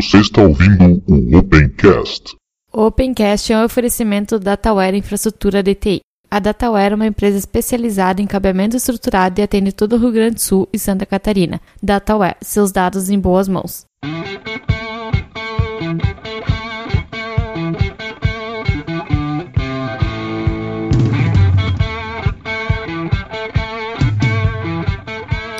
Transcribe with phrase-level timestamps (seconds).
[0.00, 2.36] Você está ouvindo o Opencast.
[2.72, 6.02] O Opencast é um oferecimento da Dataware Infraestrutura DTI.
[6.30, 10.36] A Dataware é uma empresa especializada em cabeamento estruturado e atende todo o Rio Grande
[10.36, 11.60] do Sul e Santa Catarina.
[11.82, 13.86] Dataware, seus dados em boas mãos.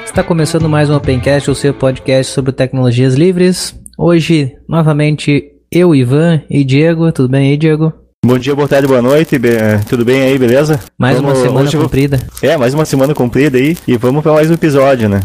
[0.04, 3.76] Está começando mais um Opencast, o seu podcast sobre tecnologias livres.
[4.00, 7.10] Hoje, novamente, eu, Ivan e Diego.
[7.10, 7.92] Tudo bem aí, Diego?
[8.24, 10.78] Bom dia, boa tarde, boa noite, be- eh, tudo bem aí, beleza?
[10.96, 12.20] Mais Vamos- uma semana vou- cumprida.
[12.42, 15.20] É, mais uma semana comprida aí e vamos para mais um episódio, né?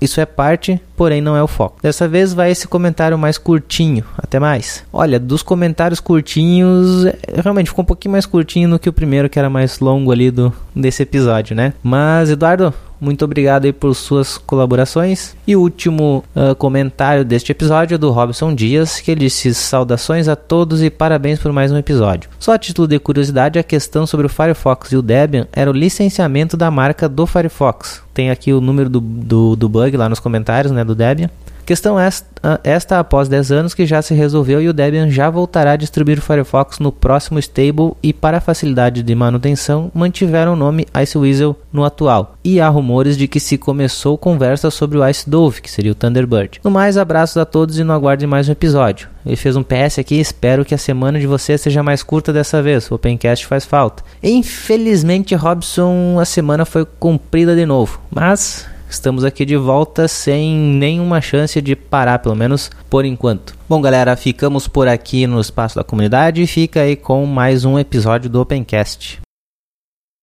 [0.00, 1.80] isso é parte, porém não é o foco.
[1.82, 4.04] Dessa vez vai esse comentário mais curtinho.
[4.16, 4.84] Até mais.
[4.90, 7.04] Olha, dos comentários curtinhos,
[7.42, 10.30] realmente ficou um pouquinho mais curtinho do que o primeiro, que era mais longo ali
[10.30, 11.74] do desse episódio, né?
[11.82, 15.34] Mas Eduardo, muito obrigado aí por suas colaborações.
[15.46, 20.28] E o último uh, comentário deste episódio é do Robson Dias, que ele disse: Saudações
[20.28, 22.28] a todos e parabéns por mais um episódio.
[22.38, 25.74] Só a título de curiosidade, a questão sobre o Firefox e o Debian era o
[25.74, 28.02] licenciamento da marca do Firefox.
[28.12, 31.30] Tem aqui o número do, do, do bug lá nos comentários né, do Debian.
[31.70, 35.70] Questão esta, esta após 10 anos que já se resolveu e o Debian já voltará
[35.70, 40.84] a distribuir o Firefox no próximo stable e para facilidade de manutenção mantiveram o nome
[40.92, 42.34] Iceweasel no atual.
[42.42, 45.94] E há rumores de que se começou conversa sobre o Ice Dove, que seria o
[45.94, 46.60] Thunderbird.
[46.64, 49.08] No mais, abraços a todos e não aguardem mais um episódio.
[49.24, 52.60] Ele fez um PS aqui, espero que a semana de vocês seja mais curta dessa
[52.60, 52.90] vez.
[52.90, 54.02] O Opencast faz falta.
[54.20, 61.20] Infelizmente, Robson, a semana foi cumprida de novo, mas estamos aqui de volta sem nenhuma
[61.20, 63.54] chance de parar, pelo menos por enquanto.
[63.68, 67.78] Bom, galera, ficamos por aqui no espaço da comunidade e fica aí com mais um
[67.78, 69.20] episódio do Opencast.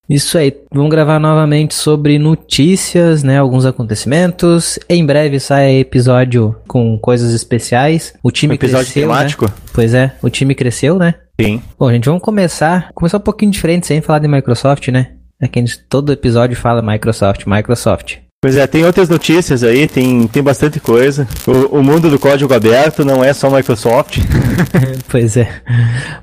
[0.09, 3.38] Isso aí, vamos gravar novamente sobre notícias, né?
[3.38, 4.79] Alguns acontecimentos.
[4.88, 8.13] Em breve sai episódio com coisas especiais.
[8.24, 9.45] O time Um episódio cresceu, temático?
[9.45, 9.53] Né?
[9.74, 11.15] Pois é, o time cresceu, né?
[11.39, 11.62] Sim.
[11.77, 12.89] Bom, gente, vamos começar.
[12.93, 15.12] Começar um pouquinho diferente, sem falar de Microsoft, né?
[15.41, 18.26] É que a gente, todo episódio fala Microsoft, Microsoft.
[18.39, 21.27] Pois é, tem outras notícias aí, tem, tem bastante coisa.
[21.48, 24.20] O, o mundo do código aberto não é só Microsoft.
[25.10, 25.50] pois é.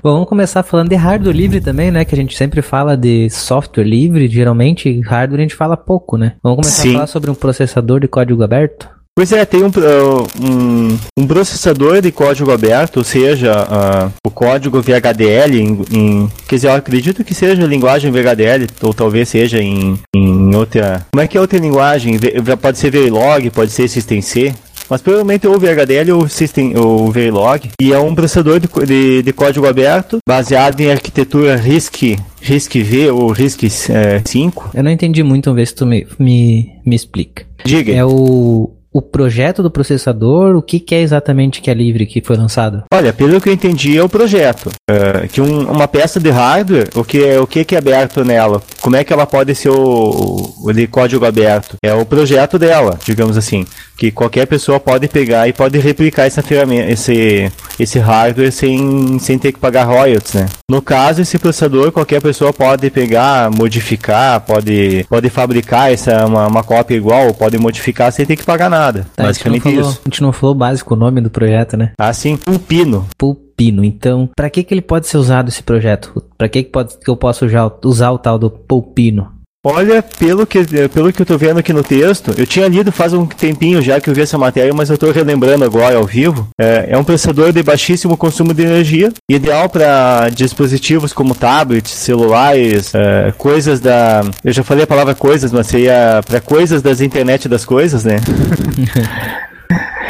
[0.01, 2.05] Bom, vamos começar falando de hardware livre também, né?
[2.05, 6.37] Que a gente sempre fala de software livre, geralmente hardware a gente fala pouco, né?
[6.41, 6.91] Vamos começar Sim.
[6.91, 8.89] a falar sobre um processador de código aberto?
[9.17, 14.31] Pois é, tem um, uh, um, um processador de código aberto, ou seja, uh, o
[14.31, 19.63] código VHDL, em, em- quer dizer, eu acredito que seja linguagem VHDL, ou talvez seja
[19.63, 21.07] em, em outra...
[21.13, 22.17] Como é que é outra linguagem?
[22.19, 24.53] V- Pode ser Verilog, pode ser SystemC,
[24.91, 29.33] mas provavelmente ou VHDL ou, System, ou Verilog, e é um processador de, de, de
[29.33, 34.71] código aberto, baseado em arquitetura RISC, RISC-V ou RISC-5.
[34.75, 37.47] Eu não entendi muito, vamos ver se tu me, me, me explica.
[37.65, 37.93] Diga.
[37.93, 42.23] É o, o projeto do processador, o que, que é exatamente que é livre que
[42.25, 42.85] foi lançado?
[42.95, 44.71] Olha, pelo que eu entendi, é o projeto.
[44.89, 48.63] É, que um- uma peça de hardware, o que, o que que é aberto nela?
[48.81, 51.75] Como é que ela pode ser o, o código aberto?
[51.85, 53.67] É o projeto dela, digamos assim.
[53.97, 59.39] Que qualquer pessoa pode pegar e pode replicar essa ferramenta, esse, esse hardware sem, sem
[59.39, 60.47] ter que pagar royalties, né?
[60.71, 66.63] No caso, esse processador, qualquer pessoa pode pegar, modificar, pode, pode fabricar essa, uma, uma
[66.65, 68.84] cópia igual, pode modificar sem ter que pagar nada.
[68.93, 70.01] Tá, a, gente não Basicamente falou, isso.
[70.05, 71.93] a gente não falou o básico o nome do projeto, né?
[71.99, 73.07] Assim, um pino.
[73.17, 73.85] Pulpino.
[73.85, 76.23] Então, para que que ele pode ser usado esse projeto?
[76.37, 79.34] Para que que, pode, que eu posso usar, usar o tal do Pulpino?
[79.67, 83.15] Olha, pelo que, pelo que eu tô vendo aqui no texto, eu tinha lido faz
[83.15, 86.47] um tempinho já que eu vi essa matéria, mas eu tô relembrando agora ao vivo.
[86.61, 92.95] É, é um processador de baixíssimo consumo de energia, ideal para dispositivos como tablets, celulares,
[92.95, 94.23] é, coisas da.
[94.45, 98.17] Eu já falei a palavra coisas, mas seria para coisas das internet das coisas, né?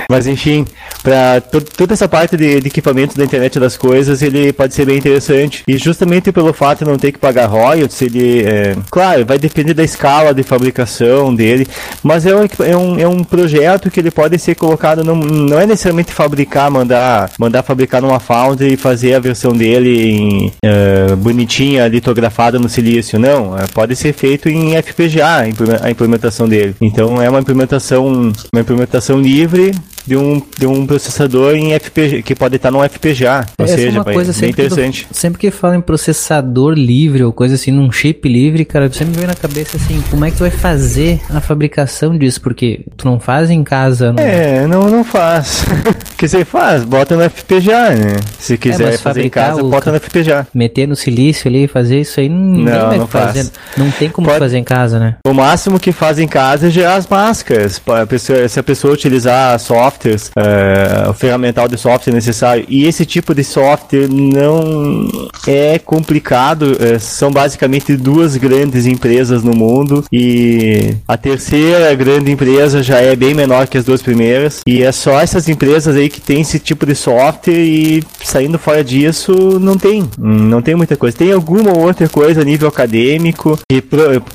[0.09, 0.65] Mas enfim,
[1.03, 4.99] para toda essa parte de, de equipamentos da internet das coisas, ele pode ser bem
[4.99, 5.63] interessante.
[5.67, 9.75] E justamente pelo fato de não ter que pagar royalties, ele, é, claro, vai depender
[9.75, 11.67] da escala de fabricação dele,
[12.03, 15.61] mas é um, é um, é um projeto que ele pode ser colocado, num, não
[15.61, 21.15] é necessariamente fabricar, mandar, mandar fabricar numa foundry e fazer a versão dele em, é,
[21.17, 23.59] bonitinha, litografada no silício, não.
[23.59, 25.45] É, pode ser feito em FPGA,
[25.83, 26.75] a implementação dele.
[26.81, 29.73] Então é uma implementação, uma implementação livre
[30.07, 33.47] de um, de um processador em FPGA, que pode estar num FPGA.
[33.59, 35.07] Ou Essa seja, é uma coisa bem sempre que, interessante.
[35.11, 39.13] tu- sempre que fala em processador livre ou coisa assim, num chip livre, cara, sempre
[39.13, 42.41] me vem na cabeça assim, como é que tu vai fazer a fabricação disso?
[42.41, 45.65] Porque tu não faz em casa, não É, não, não faz.
[46.15, 46.85] O que você faz?
[46.85, 48.17] Bota no FPGA, né?
[48.39, 50.47] Se quiser É, fazer em casa, o- bota no FPGA.
[50.55, 53.45] meter no silício ali e fazer isso aí, ninguém Não, vai não fazer.
[53.45, 53.53] faz.
[53.77, 55.17] Não tem como Pode- fazer em casa, né?
[55.27, 57.81] O máximo que faz em casa é gerar as máscaras.
[58.09, 59.59] Pessoa- se a pessoa utilizar
[59.95, 65.09] softwares, é, o ferramental de software necessário, e esse tipo de software não
[65.47, 72.83] é complicado, é, são basicamente duas grandes empresas no mundo, e a terceira grande empresa
[72.83, 76.21] já é bem menor que as duas primeiras, e é só essas empresas aí que
[76.21, 80.09] tem esse tipo de software, e saindo fora disso, não tem.
[80.19, 81.17] Não tem muita coisa.
[81.17, 83.83] Tem alguma outra coisa a nível acadêmico, que,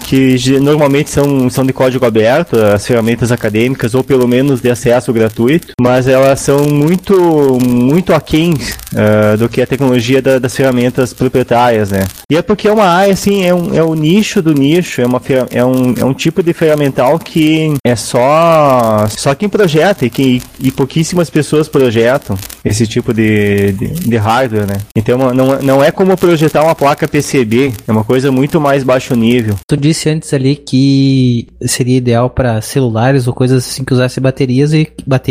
[0.04, 5.12] que normalmente são, são de código aberto, as ferramentas acadêmicas, ou pelo menos de acesso
[5.12, 5.49] gratuito,
[5.82, 8.54] mas elas são muito, muito aquém
[8.96, 12.08] ah, do que a tecnologia da- das ferramentas proprietárias, né?
[12.32, 15.06] E é porque é uma área, assim, é, um, é o nicho do nicho, é,
[15.06, 20.10] uma, é, um, é um tipo de ferramental que é só, só quem projeta e,
[20.10, 24.78] que, e pouquíssimas pessoas projetam esse tipo de, de, de hardware, né?
[24.96, 29.16] Então não, não é como projetar uma placa PCB, é uma coisa muito mais baixo
[29.16, 29.56] nível.
[29.68, 34.74] Tu disse antes ali que seria ideal para celulares ou coisas assim que usasse baterias
[34.74, 34.88] e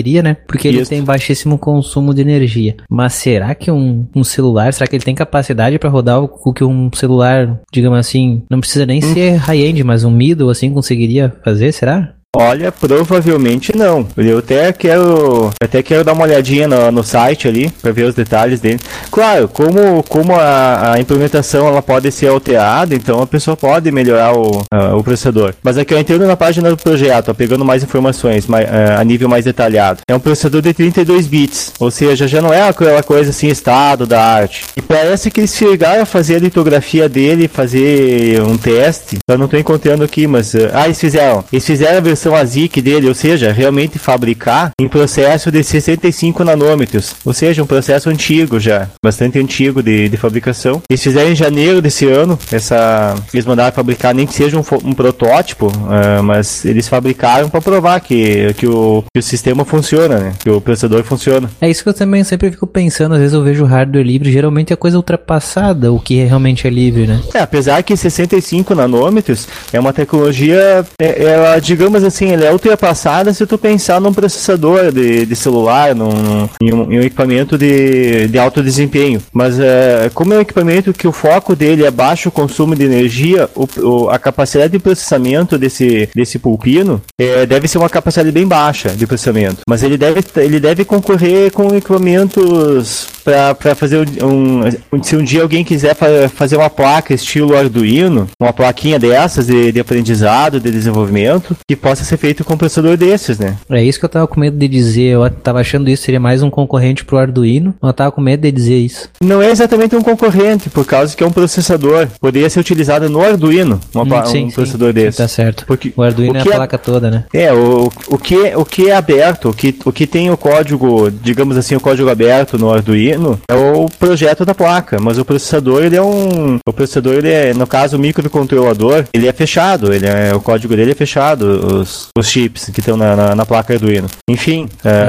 [0.08, 0.36] bateria, né?
[0.46, 0.90] Porque ele Isso.
[0.90, 2.76] tem baixíssimo consumo de energia.
[2.88, 6.64] Mas será que um, um celular, será que ele tem capacidade para rodar o que
[6.64, 11.72] um celular, digamos assim, não precisa nem ser high-end, mas um middle assim conseguiria fazer,
[11.72, 12.14] será?
[12.36, 14.06] Olha, provavelmente não.
[14.16, 18.14] Eu até quero, até quero dar uma olhadinha no, no site ali para ver os
[18.14, 18.78] detalhes dele.
[19.10, 24.34] Claro, como, como a, a implementação ela pode ser alterada, então a pessoa pode melhorar
[24.36, 25.54] o, a- o processador.
[25.62, 29.02] Mas aqui eu entendo na página do projeto, ó, pegando mais informações mai- eh, a
[29.02, 30.00] nível mais detalhado.
[30.06, 34.06] É um processador de 32 bits, ou seja, já não é aquela coisa assim estado
[34.06, 34.66] da arte.
[34.76, 39.16] E parece que eles chegaram a fazer a litografia dele, fazer um teste.
[39.26, 41.42] Eu não estou encontrando aqui, mas eh, ah, eles fizeram.
[41.50, 46.42] Eles fizeram a versão fabricação ASIC dele, ou seja, realmente fabricar em processo de 65
[46.44, 50.82] nanômetros, ou seja, um processo antigo já, bastante antigo de, de fabricação.
[50.90, 54.92] Eles fizeram em janeiro desse ano, essa, eles mandaram fabricar nem que seja um, um
[54.92, 60.32] protótipo, uh, mas eles fabricaram para provar que, que, o, que o sistema funciona, né?
[60.38, 61.48] que o processador funciona.
[61.60, 64.72] É isso que eu também sempre fico pensando, às vezes eu vejo hardware livre, geralmente
[64.72, 67.20] é coisa ultrapassada, o que realmente é livre, né?
[67.34, 73.32] É, apesar que 65 nanômetros é uma tecnologia, é, ela, digamos assim, ela é ultrapassada
[73.32, 78.26] se tu pensar num processador de, de celular, num, em, um, em um equipamento de,
[78.28, 79.22] de alto desempenho.
[79.32, 83.48] Mas é, como é um equipamento que o foco dele é baixo consumo de energia,
[83.54, 88.46] o, o, a capacidade de processamento desse, desse pulpino é, deve ser uma capacidade bem
[88.46, 89.60] baixa de processamento.
[89.68, 95.42] Mas ele deve, ele deve concorrer com equipamentos para fazer um, um, Se um dia
[95.42, 95.94] alguém quiser
[96.30, 102.04] fazer uma placa estilo Arduino, uma plaquinha dessas de, de aprendizado, de desenvolvimento, que possa
[102.04, 103.56] ser feito com um processador desses, né?
[103.68, 105.12] É isso que eu tava com medo de dizer.
[105.12, 108.40] Eu tava achando isso seria mais um concorrente pro Arduino, mas eu tava com medo
[108.40, 109.10] de dizer isso.
[109.20, 112.08] Não é exatamente um concorrente, por causa que é um processador.
[112.20, 115.18] Poderia ser utilizado no Arduino, uma, hum, sim, um sim, processador sim, desse.
[115.18, 115.66] Tá certo.
[115.66, 117.24] Porque o Arduino o é a placa é, toda, né?
[117.32, 121.10] É, o, o, que, o que é aberto, o que, o que tem o código,
[121.10, 123.17] digamos assim, o código aberto no Arduino,
[123.48, 127.54] é o projeto da placa, mas o processador ele é um, o processador ele é,
[127.54, 132.08] no caso o microcontrolador, ele é fechado, ele é o código dele é fechado, os,
[132.16, 134.08] os chips que estão na, na, na, placa Arduino.
[134.28, 134.68] Enfim.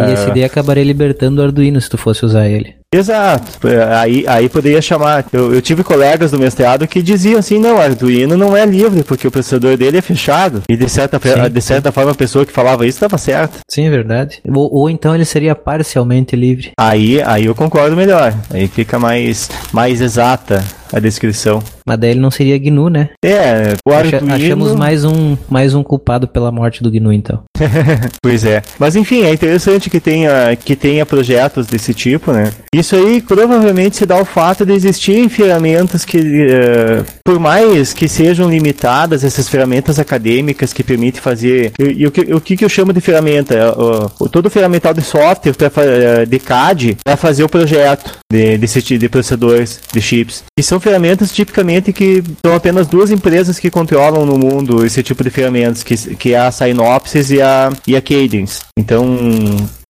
[0.09, 2.78] E esse daí acabaria libertando o Arduino se tu fosse usar ele.
[2.93, 3.67] Exato.
[3.99, 5.25] Aí, aí poderia chamar.
[5.31, 9.27] Eu, eu, tive colegas do mestrado que diziam assim: não, Arduino não é livre, porque
[9.27, 10.63] o processador dele é fechado.
[10.67, 11.93] E de certa, sim, de certa sim.
[11.93, 13.59] forma a pessoa que falava isso estava certa.
[13.69, 14.41] Sim, é verdade.
[14.47, 16.71] Ou, ou, então ele seria parcialmente livre.
[16.79, 18.33] Aí, aí eu concordo melhor.
[18.49, 21.61] Aí fica mais, mais exata a descrição.
[21.85, 23.09] Mas daí ele não seria GNU, né?
[23.23, 24.33] É, o Arduino...
[24.33, 27.43] Achamos mais um, mais um culpado pela morte do GNU, então.
[28.21, 28.61] pois é.
[28.77, 32.51] Mas enfim, é interessante que tenha, que tenha projetos desse tipo, né?
[32.73, 38.07] Isso aí provavelmente se dá ao fato de existirem ferramentas que, uh, por mais que
[38.07, 41.71] sejam limitadas, essas ferramentas acadêmicas que permitem fazer.
[41.79, 43.75] E, e o, que, o que eu chamo de ferramenta?
[43.77, 48.81] Uh, todo ferramental de software pra, uh, de CAD para fazer o projeto de, desse
[48.81, 50.43] de, de processadores, de chips.
[50.57, 55.23] E são ferramentas tipicamente que são apenas duas empresas que controlam no mundo esse tipo
[55.23, 58.61] de ferramentas, que, que é a Synopsys e a, e a Cadence.
[58.77, 59.05] Então,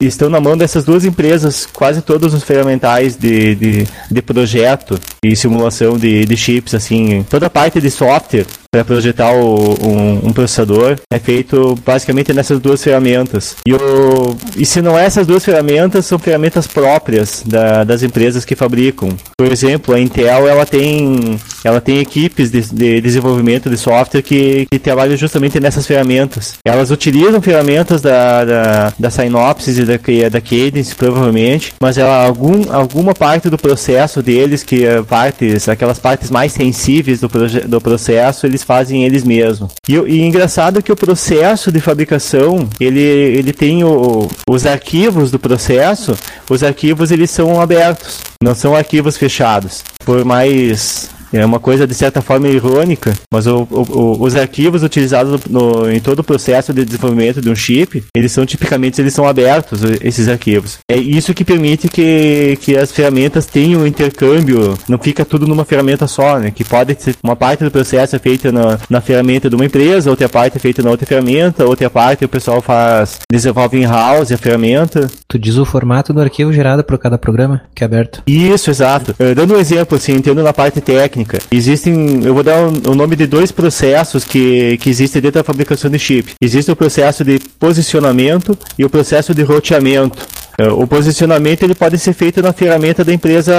[0.07, 5.35] estão na mão dessas duas empresas quase todos os ferramentais de, de, de projeto e
[5.35, 10.95] simulação de, de chips, assim, toda parte de software para projetar o, um, um, processador
[11.11, 13.55] é feito basicamente nessas duas ferramentas.
[13.67, 18.45] E, o, e se não é essas duas ferramentas, são ferramentas próprias da, das empresas
[18.45, 19.09] que fabricam.
[19.35, 24.67] Por exemplo, a Intel ela tem, ela tem equipes de, de desenvolvimento de software que,
[24.71, 26.53] que trabalham justamente nessas ferramentas.
[26.63, 32.71] Elas utilizam ferramentas da, da, da Synopsys e da, da Cadence, provavelmente, mas ela, algum,
[32.71, 37.27] alguma parte do processo deles, que é partes, aquelas partes mais sensíveis do,
[37.67, 39.71] do processo, eles eles fazem eles mesmos.
[39.87, 45.39] E, e engraçado que o processo de fabricação, ele, ele tem o, os arquivos do
[45.39, 46.17] processo,
[46.49, 49.83] os arquivos eles são abertos, não são arquivos fechados.
[50.05, 55.41] Por mais é uma coisa de certa forma irônica, mas o, o, os arquivos utilizados
[55.45, 59.27] no, em todo o processo de desenvolvimento de um chip, eles são tipicamente eles são
[59.27, 60.79] abertos, esses arquivos.
[60.89, 65.65] É isso que permite que, que as ferramentas tenham um intercâmbio, não fica tudo numa
[65.65, 66.51] ferramenta só, né?
[66.51, 70.09] Que pode ser uma parte do processo é feita na, na ferramenta de uma empresa,
[70.09, 74.37] outra parte é feita na outra ferramenta, outra parte o pessoal faz, desenvolve in-house a
[74.37, 75.07] ferramenta.
[75.27, 78.23] Tu diz o formato do arquivo gerado por cada programa que é aberto?
[78.25, 79.11] Isso, exato.
[79.19, 81.39] Uh, dando um exemplo, assim, entendo na parte técnica técnica.
[81.51, 85.89] Existem, eu vou dar o, nome de dois processos que, que existem dentro da fabricação
[85.89, 86.33] de chip.
[86.41, 90.27] Existe o processo de posicionamento e o processo de roteamento.
[90.57, 93.53] É, o posicionamento ele pode ser feito na ferramenta da empresa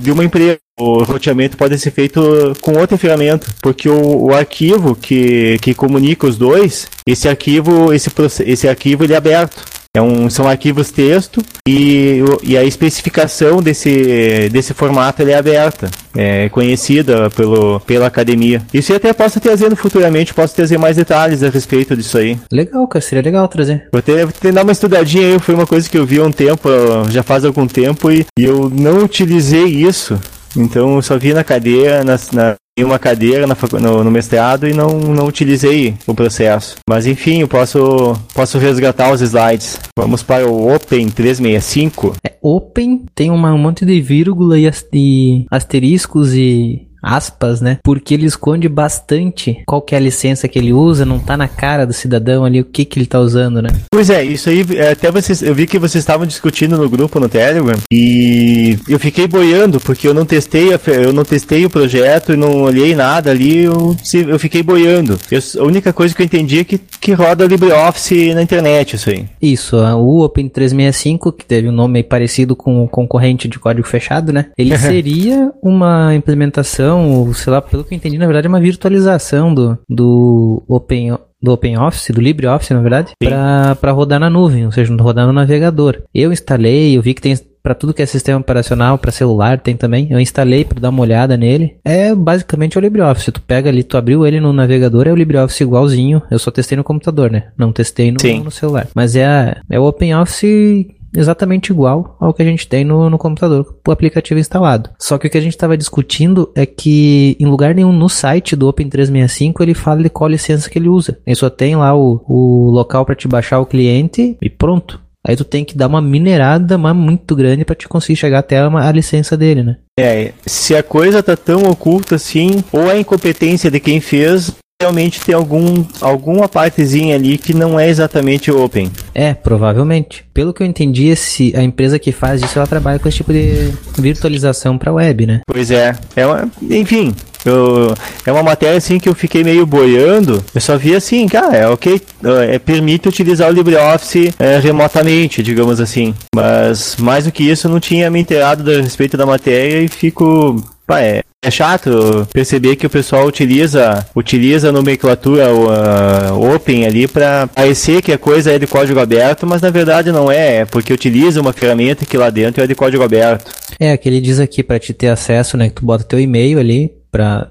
[0.00, 0.58] de uma empresa.
[0.80, 6.26] O roteamento pode ser feito com outra ferramenta, porque o, o, arquivo que, que comunica
[6.26, 8.10] os dois, esse arquivo, esse,
[8.46, 9.56] esse arquivo ele é aberto.
[9.98, 16.48] É um, são arquivos texto e, e a especificação desse, desse formato é aberta, é
[16.50, 18.62] conhecida pelo, pela academia.
[18.72, 22.38] Isso eu até posso trazer futuramente, posso trazer mais detalhes a respeito disso aí.
[22.52, 23.88] Legal, cara, seria legal trazer.
[23.92, 26.30] Vou ter, ter dar uma estudadinha aí, foi uma coisa que eu vi há um
[26.30, 26.68] tempo,
[27.10, 30.16] já faz algum tempo, e, e eu não utilizei isso.
[30.56, 34.98] Então eu só vi na cadeia, na, na uma cadeira no, no, mestrado e não,
[34.98, 36.76] não utilizei o processo.
[36.88, 39.78] Mas enfim, eu posso, posso resgatar os slides.
[39.96, 42.16] Vamos para o Open 365.
[42.24, 47.78] É, open tem uma, um monte de vírgula e, e asteriscos e aspas, né?
[47.82, 51.48] Porque ele esconde bastante qual que é a licença que ele usa, não tá na
[51.48, 53.70] cara do cidadão ali o que que ele tá usando, né?
[53.90, 57.20] Pois é, isso aí, é, até vocês, eu vi que vocês estavam discutindo no grupo
[57.20, 61.70] no Telegram e eu fiquei boiando porque eu não testei, a, eu não testei o
[61.70, 65.18] projeto e não olhei nada ali, eu, eu fiquei boiando.
[65.30, 69.10] Eu, a única coisa que eu entendi é que, que roda LibreOffice na internet, isso
[69.10, 69.26] aí.
[69.40, 74.32] Isso, o Open 365, que teve um nome parecido com o concorrente de código fechado,
[74.32, 74.46] né?
[74.56, 78.60] Ele seria uma implementação, ou sei lá, pelo que eu entendi, na verdade é uma
[78.60, 84.72] virtualização do, do Open do OpenOffice, do LibreOffice, na verdade, para rodar na nuvem, ou
[84.72, 86.02] seja, rodar no navegador.
[86.12, 89.76] Eu instalei, eu vi que tem para tudo que é sistema operacional, para celular tem
[89.76, 90.08] também.
[90.10, 91.76] Eu instalei para dar uma olhada nele.
[91.84, 93.30] É basicamente o LibreOffice.
[93.30, 96.22] Tu pega ali, tu abriu ele no navegador, é o LibreOffice igualzinho.
[96.30, 97.48] Eu só testei no computador, né?
[97.58, 98.88] Não testei no, no celular.
[98.94, 103.18] Mas é, a, é o OpenOffice exatamente igual ao que a gente tem no, no
[103.18, 104.90] computador, o aplicativo instalado.
[104.98, 108.56] Só que o que a gente estava discutindo é que em lugar nenhum no site
[108.56, 111.18] do Open365 ele fala de qual licença que ele usa.
[111.26, 115.00] Ele só tem lá o, o local para te baixar o cliente e pronto.
[115.26, 118.58] Aí tu tem que dar uma minerada mas muito grande para te conseguir chegar até
[118.58, 119.76] a, a, licença dele, né?
[119.98, 125.20] É, se a coisa tá tão oculta assim, ou a incompetência de quem fez, realmente
[125.20, 128.92] tem algum, alguma partezinha ali que não é exatamente open.
[129.12, 130.24] É, provavelmente.
[130.32, 133.32] Pelo que eu entendi, esse, a empresa que faz isso, ela trabalha com esse tipo
[133.32, 135.40] de virtualização para web, né?
[135.48, 135.96] Pois é.
[136.14, 137.12] é uma, enfim,
[137.44, 137.92] eu,
[138.24, 140.44] é uma matéria assim que eu fiquei meio boiando.
[140.54, 142.00] Eu só vi assim, cara, é ok,
[142.48, 146.14] é, permite utilizar o LibreOffice é, remotamente, digamos assim.
[146.32, 149.88] Mas mais do que isso, eu não tinha me inteirado a respeito da matéria e
[149.88, 156.84] fico Pá, é, é chato perceber que o pessoal utiliza utiliza a nomenclatura uh, open
[156.84, 160.56] ali para parecer que a coisa é de código aberto, mas na verdade não é,
[160.58, 163.52] é porque utiliza uma ferramenta que lá dentro é de código aberto.
[163.78, 166.58] É, que ele diz aqui para te ter acesso, né, que tu bota teu e-mail
[166.58, 167.50] ali para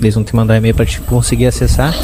[0.00, 1.94] eles vão te mandar e-mail para te conseguir acessar.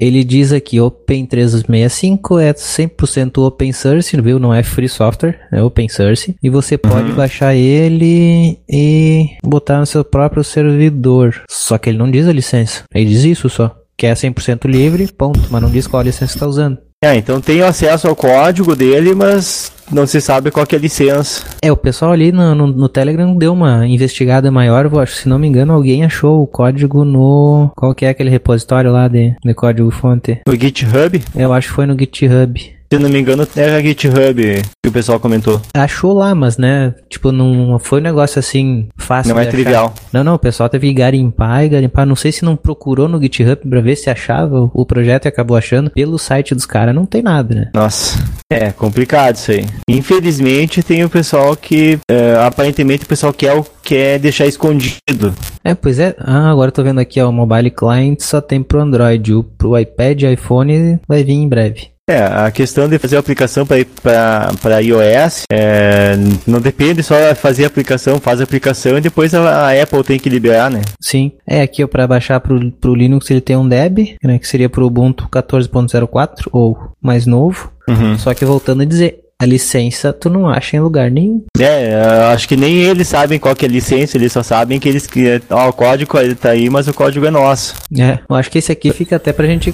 [0.00, 4.38] Ele diz aqui, Open 365 é 100% open source, viu?
[4.38, 6.36] Não é free software, é open source.
[6.40, 7.16] E você pode uhum.
[7.16, 11.42] baixar ele e botar no seu próprio servidor.
[11.50, 12.84] Só que ele não diz a licença.
[12.94, 13.76] Ele diz isso só.
[13.96, 15.40] Que é 100% livre, ponto.
[15.50, 16.78] Mas não diz qual a licença está usando.
[17.02, 21.44] É, então tem acesso ao código dele, mas não se sabe qual é a licença.
[21.62, 25.28] É, o pessoal ali no, no, no, Telegram deu uma investigada maior, eu acho, se
[25.28, 27.70] não me engano, alguém achou o código no...
[27.76, 30.40] Qual que é aquele repositório lá de, de código fonte?
[30.46, 31.22] No GitHub?
[31.34, 32.77] Eu acho que foi no GitHub.
[32.90, 35.60] Se não me engano, era GitHub que o pessoal comentou.
[35.74, 39.34] Achou lá, mas né, tipo, não foi um negócio assim fácil.
[39.34, 39.50] Não é achar.
[39.50, 39.94] trivial.
[40.10, 42.06] Não, não, o pessoal teve que garimpar e garimpar.
[42.06, 45.56] Não sei se não procurou no GitHub pra ver se achava o projeto e acabou
[45.56, 45.90] achando.
[45.90, 47.70] Pelo site dos caras não tem nada, né?
[47.74, 48.18] Nossa,
[48.50, 49.66] é complicado isso aí.
[49.88, 55.34] Infelizmente tem o pessoal que, é, aparentemente o pessoal quer, quer deixar escondido.
[55.62, 56.14] É, pois é.
[56.18, 59.34] Ah, agora eu tô vendo aqui, ó, o Mobile Client só tem pro Android.
[59.34, 61.97] O pro iPad e iPhone vai vir em breve.
[62.08, 66.16] É, a questão de fazer a aplicação para iOS é,
[66.46, 70.02] não depende só de fazer a aplicação, faz a aplicação e depois a, a Apple
[70.02, 70.80] tem que liberar, né?
[71.02, 71.32] Sim.
[71.46, 74.82] É, aqui para baixar para o Linux ele tem um Deb, né, que seria para
[74.82, 77.70] o Ubuntu 14.04 ou mais novo.
[77.86, 78.18] Uhum.
[78.18, 81.44] Só que voltando a dizer, a licença tu não acha em lugar nenhum.
[81.58, 81.94] É,
[82.32, 85.08] acho que nem eles sabem qual que é a licença, eles só sabem que eles
[85.50, 87.74] ó, o código tá aí, mas o código é nosso.
[87.96, 89.72] É, eu acho que esse aqui fica até pra gente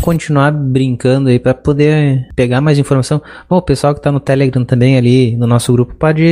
[0.00, 3.20] continuar brincando aí para poder pegar mais informação.
[3.48, 6.24] Bom, o pessoal que tá no Telegram também ali no nosso grupo pode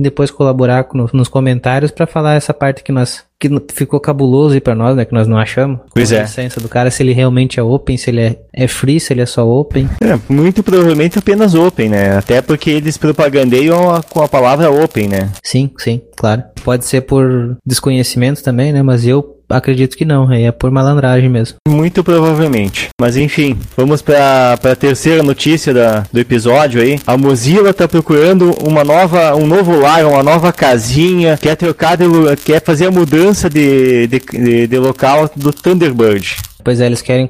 [0.00, 4.60] depois colaborar no, nos comentários para falar essa parte que nós que ficou cabuloso aí
[4.60, 5.04] pra nós, né?
[5.04, 5.80] Que nós não achamos.
[5.92, 6.20] Pois é.
[6.20, 9.12] A licença do cara, se ele realmente é open, se ele é, é free, se
[9.12, 9.88] ele é só open.
[10.00, 12.16] É, muito provavelmente apenas open, né?
[12.16, 15.30] Até porque eles propagandeiam a, com a palavra open, né?
[15.42, 16.44] Sim, sim, claro.
[16.64, 18.82] Pode ser por desconhecimento também, né?
[18.82, 21.56] Mas eu acredito que não, é por malandragem mesmo.
[21.68, 22.88] Muito provavelmente.
[23.00, 26.98] Mas enfim, vamos para a terceira notícia da, do episódio aí.
[27.06, 32.04] A Mozilla está procurando uma nova, um novo lar, uma nova casinha, quer trocar, de,
[32.44, 36.36] quer fazer a mudança de, de, de, de local do Thunderbird.
[36.64, 37.28] Pois é, eles querem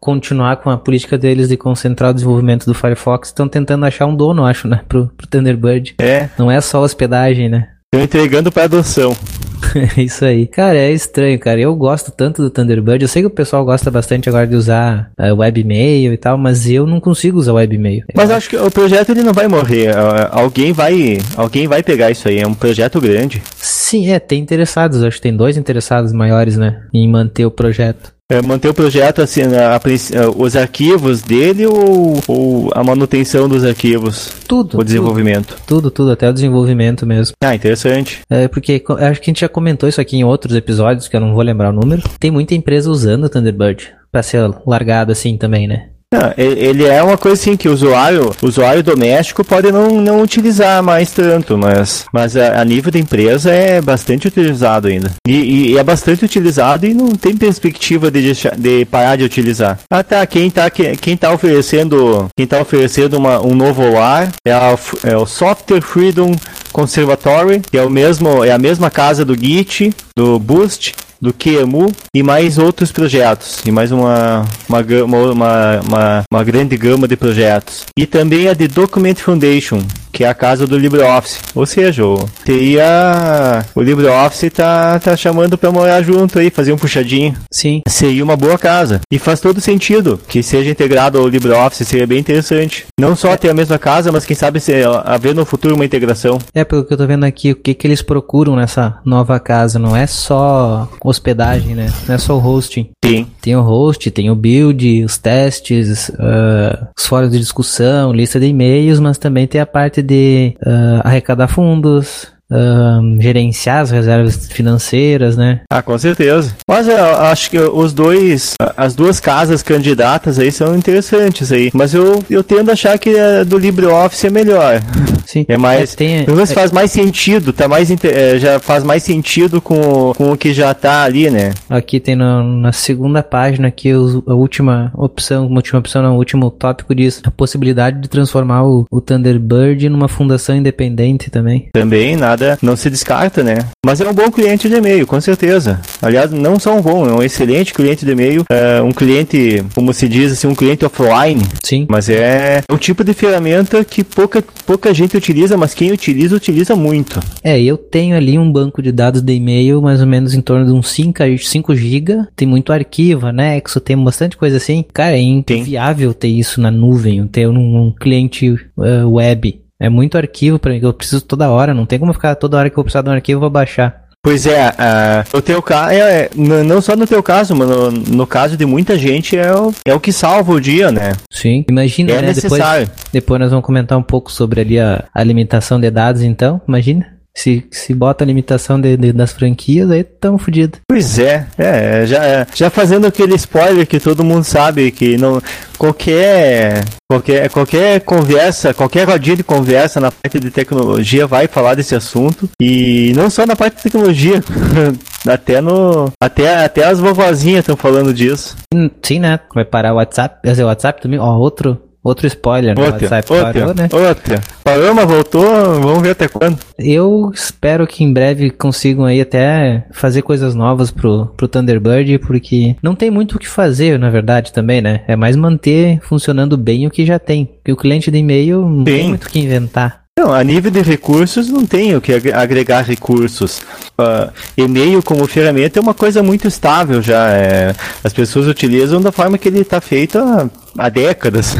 [0.00, 3.28] continuar com a política deles de concentrar o desenvolvimento do Firefox.
[3.28, 5.96] Estão tentando achar um dono, acho, né, pro, pro Thunderbird.
[5.98, 6.28] É.
[6.38, 7.68] Não é só hospedagem, né?
[7.92, 9.16] Estão entregando para adoção.
[9.96, 10.46] Isso aí.
[10.46, 11.60] Cara, é estranho, cara.
[11.60, 13.02] Eu gosto tanto do Thunderbird.
[13.02, 16.68] Eu sei que o pessoal gosta bastante agora de usar uh, webmail e tal, mas
[16.68, 18.04] eu não consigo usar webmail.
[18.14, 19.90] Mas acho que o projeto ele não vai morrer.
[19.90, 22.38] Uh, alguém vai, alguém vai pegar isso aí.
[22.38, 23.42] É um projeto grande.
[23.56, 25.02] Sim, é, tem interessados.
[25.02, 28.15] Acho que tem dois interessados maiores, né, em manter o projeto.
[28.30, 33.64] É, manter o projeto assim, a, a, os arquivos dele ou, ou, a manutenção dos
[33.64, 34.32] arquivos?
[34.48, 34.78] Tudo.
[34.78, 35.56] O desenvolvimento?
[35.66, 37.36] Tudo, tudo, tudo, até o desenvolvimento mesmo.
[37.42, 38.20] Ah, interessante.
[38.28, 41.20] É, porque acho que a gente já comentou isso aqui em outros episódios, que eu
[41.20, 42.02] não vou lembrar o número.
[42.18, 45.90] Tem muita empresa usando o Thunderbird para ser largado assim também, né?
[46.16, 50.82] Não, ele é uma coisa assim que o usuário, usuário doméstico pode não, não utilizar
[50.82, 55.12] mais tanto, mas, mas a, a nível da empresa é bastante utilizado ainda.
[55.28, 59.78] E, e, é bastante utilizado e não tem perspectiva de, deixar, de parar de utilizar.
[59.90, 64.52] Ah tá, quem tá, quem tá oferecendo, quem tá oferecendo uma, um novo lar é,
[64.52, 66.32] a, é o Software Freedom
[66.72, 71.92] Conservatory, que é o mesmo, é a mesma casa do Git, do Boost do QEMU
[72.14, 77.86] e mais outros projetos, e mais uma, uma, uma, uma, uma grande gama de projetos.
[77.96, 79.80] E também a de Document Foundation,
[80.16, 81.40] que é a casa do LibreOffice.
[81.54, 86.78] Ou seja, o teria o LibreOffice tá tá chamando para morar junto aí, fazer um
[86.78, 87.34] puxadinho.
[87.52, 87.82] Sim.
[87.86, 89.02] Seria uma boa casa.
[89.12, 92.86] E faz todo sentido que seja integrado ao LibreOffice, seria bem interessante.
[92.98, 93.36] Não só é.
[93.36, 94.72] ter a mesma casa, mas quem sabe se,
[95.04, 96.38] haver no futuro uma integração.
[96.54, 99.78] É, pelo que eu tô vendo aqui, o que que eles procuram nessa nova casa,
[99.78, 101.92] não é só hospedagem, né?
[102.08, 102.88] Não é só o hosting.
[103.04, 103.26] Sim.
[103.42, 108.46] Tem o host, tem o build, os testes, uh, os fóruns de discussão, lista de
[108.46, 115.60] e-mails, mas também tem a parte uh, arrecadar fundos, um, gerenciar as reservas financeiras, né?
[115.70, 116.54] Ah, com certeza.
[116.68, 121.70] Mas eu acho que os dois, as duas casas candidatas aí são interessantes aí.
[121.74, 124.80] Mas eu, eu tendo a achar que a do LibreOffice é melhor.
[125.26, 125.44] Sim.
[125.48, 128.84] É mais, é, tem, pelo menos é, faz mais sentido, tá mais, é, já faz
[128.84, 131.52] mais sentido com, com o que já tá ali, né?
[131.68, 136.18] Aqui tem no, na segunda página aqui a última opção, a última opção, não, o
[136.18, 141.68] último tópico diz a possibilidade de transformar o, o Thunderbird numa fundação independente também.
[141.72, 143.58] Também, nada nada não se descarta, né?
[143.84, 145.80] Mas é um bom cliente de e-mail, com certeza.
[146.02, 149.92] Aliás, não só um bom, é um excelente cliente de e-mail, é um cliente, como
[149.92, 151.42] se diz assim, um cliente offline.
[151.64, 151.86] Sim.
[151.88, 156.76] Mas é um tipo de ferramenta que pouca, pouca gente utiliza, mas quem utiliza, utiliza
[156.76, 157.20] muito.
[157.42, 160.66] É, eu tenho ali um banco de dados de e-mail, mais ou menos em torno
[160.66, 162.26] de uns 5, 5 GB.
[162.34, 164.84] Tem muito arquivo, anexo, tem bastante coisa assim.
[164.92, 169.60] Cara, é inviável ter isso na nuvem, ter um, um cliente uh, web.
[169.78, 172.70] É muito arquivo para mim, eu preciso toda hora, não tem como ficar toda hora
[172.70, 174.05] que eu precisar de um arquivo, eu vou baixar.
[174.26, 177.92] Pois é, uh, o teu caso, é, é, não só no teu caso, mas no,
[177.92, 181.12] no, caso de muita gente é o, é o que salva o dia, né?
[181.30, 182.26] Sim, imagina, é né?
[182.26, 182.86] Necessário.
[182.86, 186.60] Depois, depois nós vamos comentar um pouco sobre ali a, a limitação de dados, então,
[186.66, 187.15] imagina.
[187.36, 190.78] Se, se bota a limitação de, de, das franquias, aí tamo fudido.
[190.88, 195.40] Pois é, é já, já fazendo aquele spoiler que todo mundo sabe que não
[195.76, 201.94] qualquer qualquer qualquer conversa, qualquer rodinha de conversa na parte de tecnologia vai falar desse
[201.94, 204.42] assunto e não só na parte de tecnologia,
[205.28, 208.56] até no até até as vovozinhas estão falando disso.
[209.02, 209.40] Sim, né?
[209.54, 212.84] Vai parar o WhatsApp, quer dizer, o WhatsApp também, ó, outro Outro spoiler, né?
[212.84, 213.88] WhatsApp outra, parou, né?
[213.92, 214.40] Outra.
[214.62, 215.42] Parou, mas voltou,
[215.80, 216.56] vamos ver até quando.
[216.78, 222.76] Eu espero que em breve consigam aí até fazer coisas novas pro, pro Thunderbird, porque
[222.80, 225.00] não tem muito o que fazer, na verdade, também, né?
[225.08, 227.44] É mais manter funcionando bem o que já tem.
[227.44, 230.06] Porque o cliente de e-mail não tem, tem muito o que inventar.
[230.18, 233.58] Não, a nível de recursos não tem o que agregar recursos.
[233.98, 237.32] Uh, e-mail como ferramenta é uma coisa muito estável já.
[237.32, 241.54] É, as pessoas utilizam da forma que ele está feito há, há décadas.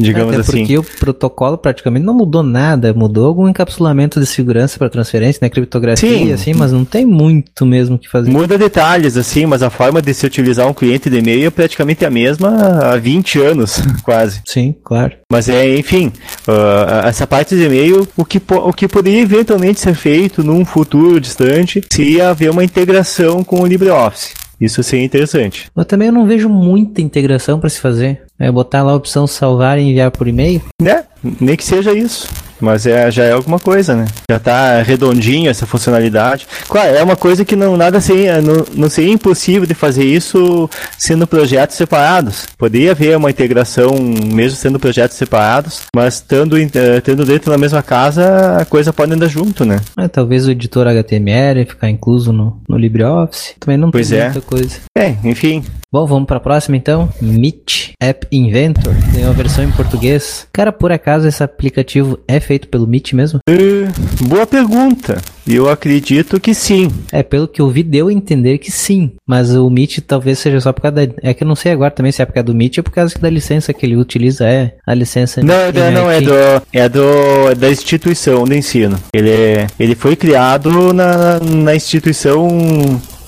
[0.00, 0.58] Digamos Até assim.
[0.58, 5.48] Porque o protocolo praticamente não mudou nada, mudou algum encapsulamento de segurança para transferência, né,
[5.48, 6.32] criptografia, Sim.
[6.32, 8.30] assim, mas não tem muito mesmo que fazer.
[8.30, 12.04] Muda detalhes, assim, mas a forma de se utilizar um cliente de e-mail é praticamente
[12.04, 12.48] a mesma
[12.82, 14.40] há 20 anos, quase.
[14.44, 15.12] Sim, claro.
[15.30, 16.12] Mas é, enfim,
[16.48, 21.20] uh, essa parte de e-mail, o que, o que poderia eventualmente ser feito num futuro
[21.20, 24.40] distante, se haver uma integração com o LibreOffice.
[24.60, 25.70] Isso seria interessante.
[25.74, 28.22] Eu também não vejo muita integração para se fazer.
[28.40, 30.62] É botar lá a opção salvar e enviar por e-mail?
[30.80, 31.04] Né?
[31.22, 32.26] Nem que seja isso.
[32.60, 34.06] Mas é, já é alguma coisa, né?
[34.30, 36.46] Já tá redondinho essa funcionalidade.
[36.68, 40.68] Claro, é uma coisa que não nada seria, não, não seria impossível de fazer isso
[40.98, 42.46] sendo projetos separados.
[42.58, 48.58] Poderia haver uma integração mesmo sendo projetos separados, mas estando, uh, dentro da mesma casa,
[48.58, 49.80] a coisa pode andar junto, né?
[49.98, 53.54] É, talvez o editor HTML ficar incluso no, no LibreOffice.
[53.58, 54.24] Também não pois tem é.
[54.24, 54.76] muita coisa.
[54.96, 55.64] É, enfim.
[55.92, 57.08] Bom, vamos para a próxima então.
[57.20, 58.94] Meet App Inventor.
[59.12, 60.46] Tem uma versão em português.
[60.52, 63.40] Cara, por acaso esse aplicativo é feito pelo Meet mesmo?
[63.50, 65.20] Uh, boa pergunta.
[65.44, 66.92] Eu acredito que sim.
[67.10, 69.10] É, pelo que eu vi, deu a entender que sim.
[69.26, 71.12] Mas o Meet talvez seja só por causa da.
[71.22, 72.92] É que eu não sei agora também se é por causa do Meet ou por
[72.92, 74.46] causa da licença que ele utiliza.
[74.46, 75.42] É a licença.
[75.42, 76.32] Não, não, não é do.
[76.72, 77.52] É do.
[77.58, 78.96] Da instituição de ensino.
[79.12, 82.48] Ele, é, ele foi criado na, na instituição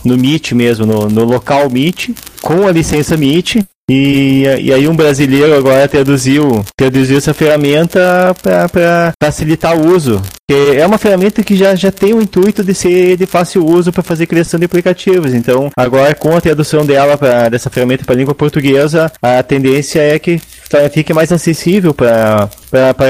[0.04, 3.64] no Meet mesmo, no, no local Meet, com a licença MIT.
[3.94, 10.22] E, e aí um brasileiro agora traduziu, traduziu essa ferramenta para facilitar o uso.
[10.48, 14.02] É uma ferramenta que já, já tem o intuito de ser de fácil uso para
[14.02, 15.35] fazer criação de aplicativos.
[15.35, 20.18] Então, agora com a tradução dela pra, dessa ferramenta para língua portuguesa, a tendência é
[20.18, 20.40] que
[20.90, 22.48] fique mais acessível para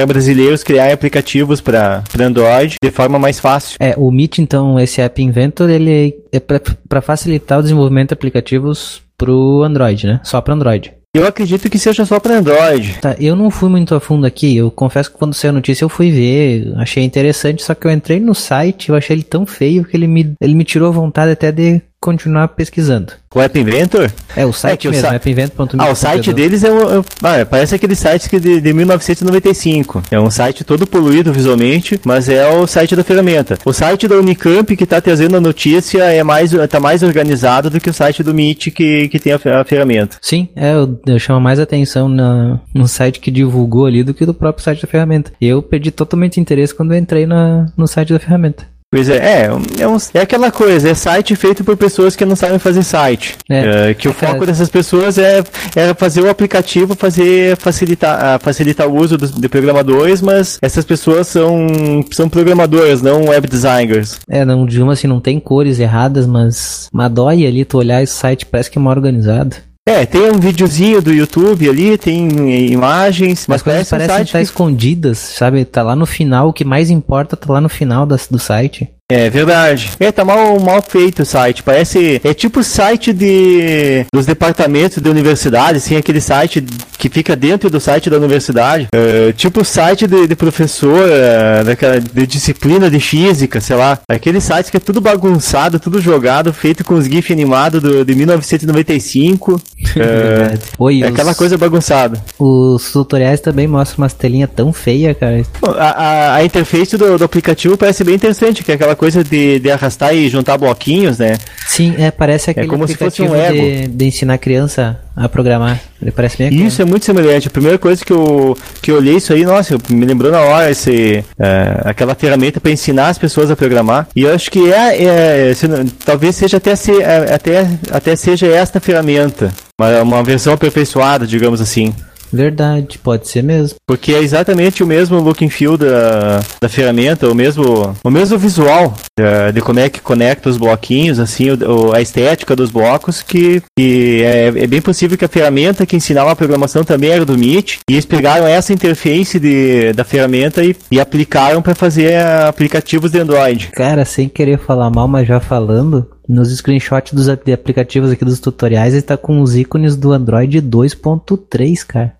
[0.05, 3.77] brasileiros criar aplicativos para Android de forma mais fácil.
[3.79, 9.02] É, o Meet, então, esse App Inventor, ele é para facilitar o desenvolvimento de aplicativos
[9.17, 10.19] pro Android, né?
[10.23, 10.93] Só para Android.
[11.15, 12.97] Eu acredito que seja só para Android.
[12.99, 14.57] Tá, eu não fui muito a fundo aqui.
[14.57, 17.91] Eu confesso que quando saiu a notícia eu fui ver, achei interessante, só que eu
[17.91, 20.91] entrei no site, eu achei ele tão feio que ele me, ele me tirou a
[20.91, 23.13] vontade até de continuar pesquisando.
[23.33, 24.11] O App Inventor?
[24.35, 25.15] É, o site é mesmo, sa...
[25.15, 25.81] appinventor.me.
[25.81, 30.03] Ah, o site deles é, um, é ah, parece aquele site que de, de 1995.
[30.11, 33.57] É um site todo poluído visualmente, mas é o site da ferramenta.
[33.65, 37.79] O site da Unicamp que está trazendo a notícia é mais, tá mais organizado do
[37.79, 40.17] que o site do MIT que, que tem a, a ferramenta.
[40.21, 44.25] Sim, é, eu, eu chamo mais atenção na, no site que divulgou ali do que
[44.25, 45.31] do próprio site da ferramenta.
[45.39, 48.72] Eu perdi totalmente interesse quando eu entrei na, no site da ferramenta.
[48.93, 52.35] Pois é, é, é, um, é, aquela coisa, é site feito por pessoas que não
[52.35, 53.35] sabem fazer site.
[53.49, 55.43] É, é, que o foco dessas pessoas é,
[55.75, 61.25] é fazer o aplicativo, fazer facilitar, facilitar o uso dos, de programadores, mas essas pessoas
[61.25, 64.19] são, são programadoras, não web designers.
[64.29, 68.13] É, não, digamos assim, não tem cores erradas, mas, mas dói ali tu olhar esse
[68.13, 69.55] site, parece que é mal organizado.
[69.85, 74.43] É, tem um videozinho do YouTube ali, tem imagens, mas parece parecem um estar que...
[74.43, 75.65] escondidas, sabe?
[75.65, 78.89] Tá lá no final, o que mais importa tá lá no final das, do site.
[79.13, 79.91] É verdade.
[79.99, 81.61] É, tá mal, mal feito o site.
[81.61, 82.19] Parece.
[82.23, 86.65] É tipo o site de, dos departamentos da universidade, assim, aquele site
[86.97, 88.87] que fica dentro do site da universidade.
[88.91, 93.99] É, tipo o site de, de professor, é, daquela, de disciplina de física, sei lá.
[94.09, 98.15] Aquele site que é tudo bagunçado, tudo jogado, feito com os GIF animados do, de
[98.15, 99.61] 1995.
[99.95, 102.19] é, Oi, é os, aquela coisa bagunçada.
[102.39, 105.43] Os tutoriais também mostram umas telinhas tão feias, cara.
[105.77, 109.59] A, a, a interface do, do aplicativo parece bem interessante, que é aquela coisa de,
[109.59, 111.37] de arrastar e juntar bloquinhos, né?
[111.67, 115.79] Sim, é, parece aquele é como se fosse um de, de, ensinar criança a programar.
[116.01, 117.47] Ele parece bem Isso é muito semelhante.
[117.47, 120.71] A primeira coisa que eu, que eu olhei isso aí, nossa, me lembrou na hora
[120.71, 124.07] esse, é, aquela ferramenta para ensinar as pessoas a programar.
[124.15, 125.03] E eu acho que é,
[125.49, 125.67] é se,
[126.05, 129.51] talvez seja até, se, é, até, até seja esta ferramenta.
[129.79, 131.93] Uma, uma versão aperfeiçoada, digamos assim.
[132.33, 133.77] Verdade, pode ser mesmo.
[133.85, 138.37] Porque é exatamente o mesmo look and feel da, da ferramenta, o mesmo, o mesmo
[138.37, 143.21] visual de, de como é que conecta os bloquinhos, assim, o, a estética dos blocos,
[143.21, 147.25] que, que é, é, bem possível que a ferramenta que ensinava a programação também era
[147.25, 152.19] do MIT, e eles pegaram essa interface de, da ferramenta e, e aplicaram para fazer
[152.47, 153.67] aplicativos de Android.
[153.73, 158.93] Cara, sem querer falar mal, mas já falando, nos screenshots dos aplicativos aqui dos tutoriais,
[158.93, 162.13] está com os ícones do Android 2.3, cara.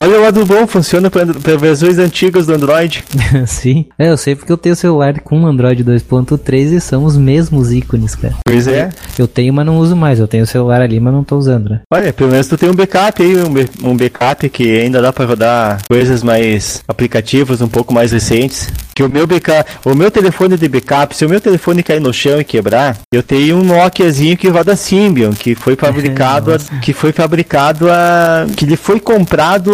[0.00, 3.04] Olha o lado bom, funciona para versões antigas do Android.
[3.46, 3.86] Sim.
[3.98, 8.14] É, eu sei porque eu tenho celular com Android 2.3 e são os mesmos ícones,
[8.14, 8.34] cara.
[8.44, 8.90] Pois é.
[9.18, 10.18] Eu tenho, mas não uso mais.
[10.18, 11.80] Eu tenho o celular ali, mas não tô usando, né?
[11.92, 15.24] Olha, pelo menos tu tem um backup aí, um, um backup que ainda dá para
[15.24, 18.68] rodar coisas mais aplicativos, um pouco mais recentes.
[18.94, 22.12] Que o meu backup, o meu telefone de backup, se o meu telefone cair no
[22.12, 26.92] chão e quebrar, eu tenho um Nokiazinho que roda Symbian, que foi fabricado, a, que
[26.92, 29.21] foi fabricado a, que ele foi comprado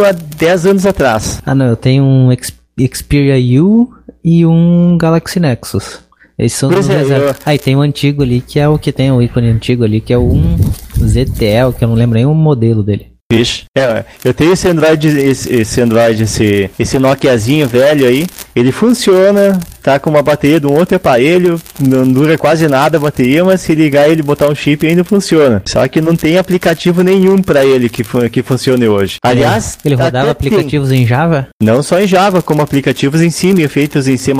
[0.04, 1.40] há 10 anos atrás.
[1.44, 2.28] Ah, não, eu tenho um
[2.94, 3.92] Xperia U
[4.24, 6.00] e um Galaxy Nexus.
[6.38, 7.34] Esses são os é, eu...
[7.44, 10.12] Aí tem o antigo ali, que é o que tem o ícone antigo ali, que
[10.12, 10.56] é 1
[11.04, 13.18] ZTL, que eu não lembro nem o modelo dele.
[13.30, 13.64] Vixe.
[13.76, 18.26] É, eu tenho esse Android, esse, esse Android, esse, esse Nokiazinho velho aí.
[18.56, 19.58] Ele funciona,
[19.88, 23.62] tá com uma bateria de um outro aparelho, não dura quase nada a bateria, mas
[23.62, 25.62] se ligar ele botar um chip ainda funciona.
[25.64, 29.16] Só que não tem aplicativo nenhum para ele que, que funcione hoje.
[29.22, 31.02] Aliás, ele rodava aplicativos tem.
[31.02, 31.48] em Java?
[31.62, 34.32] Não só em Java, como aplicativos em C, feitos em C++.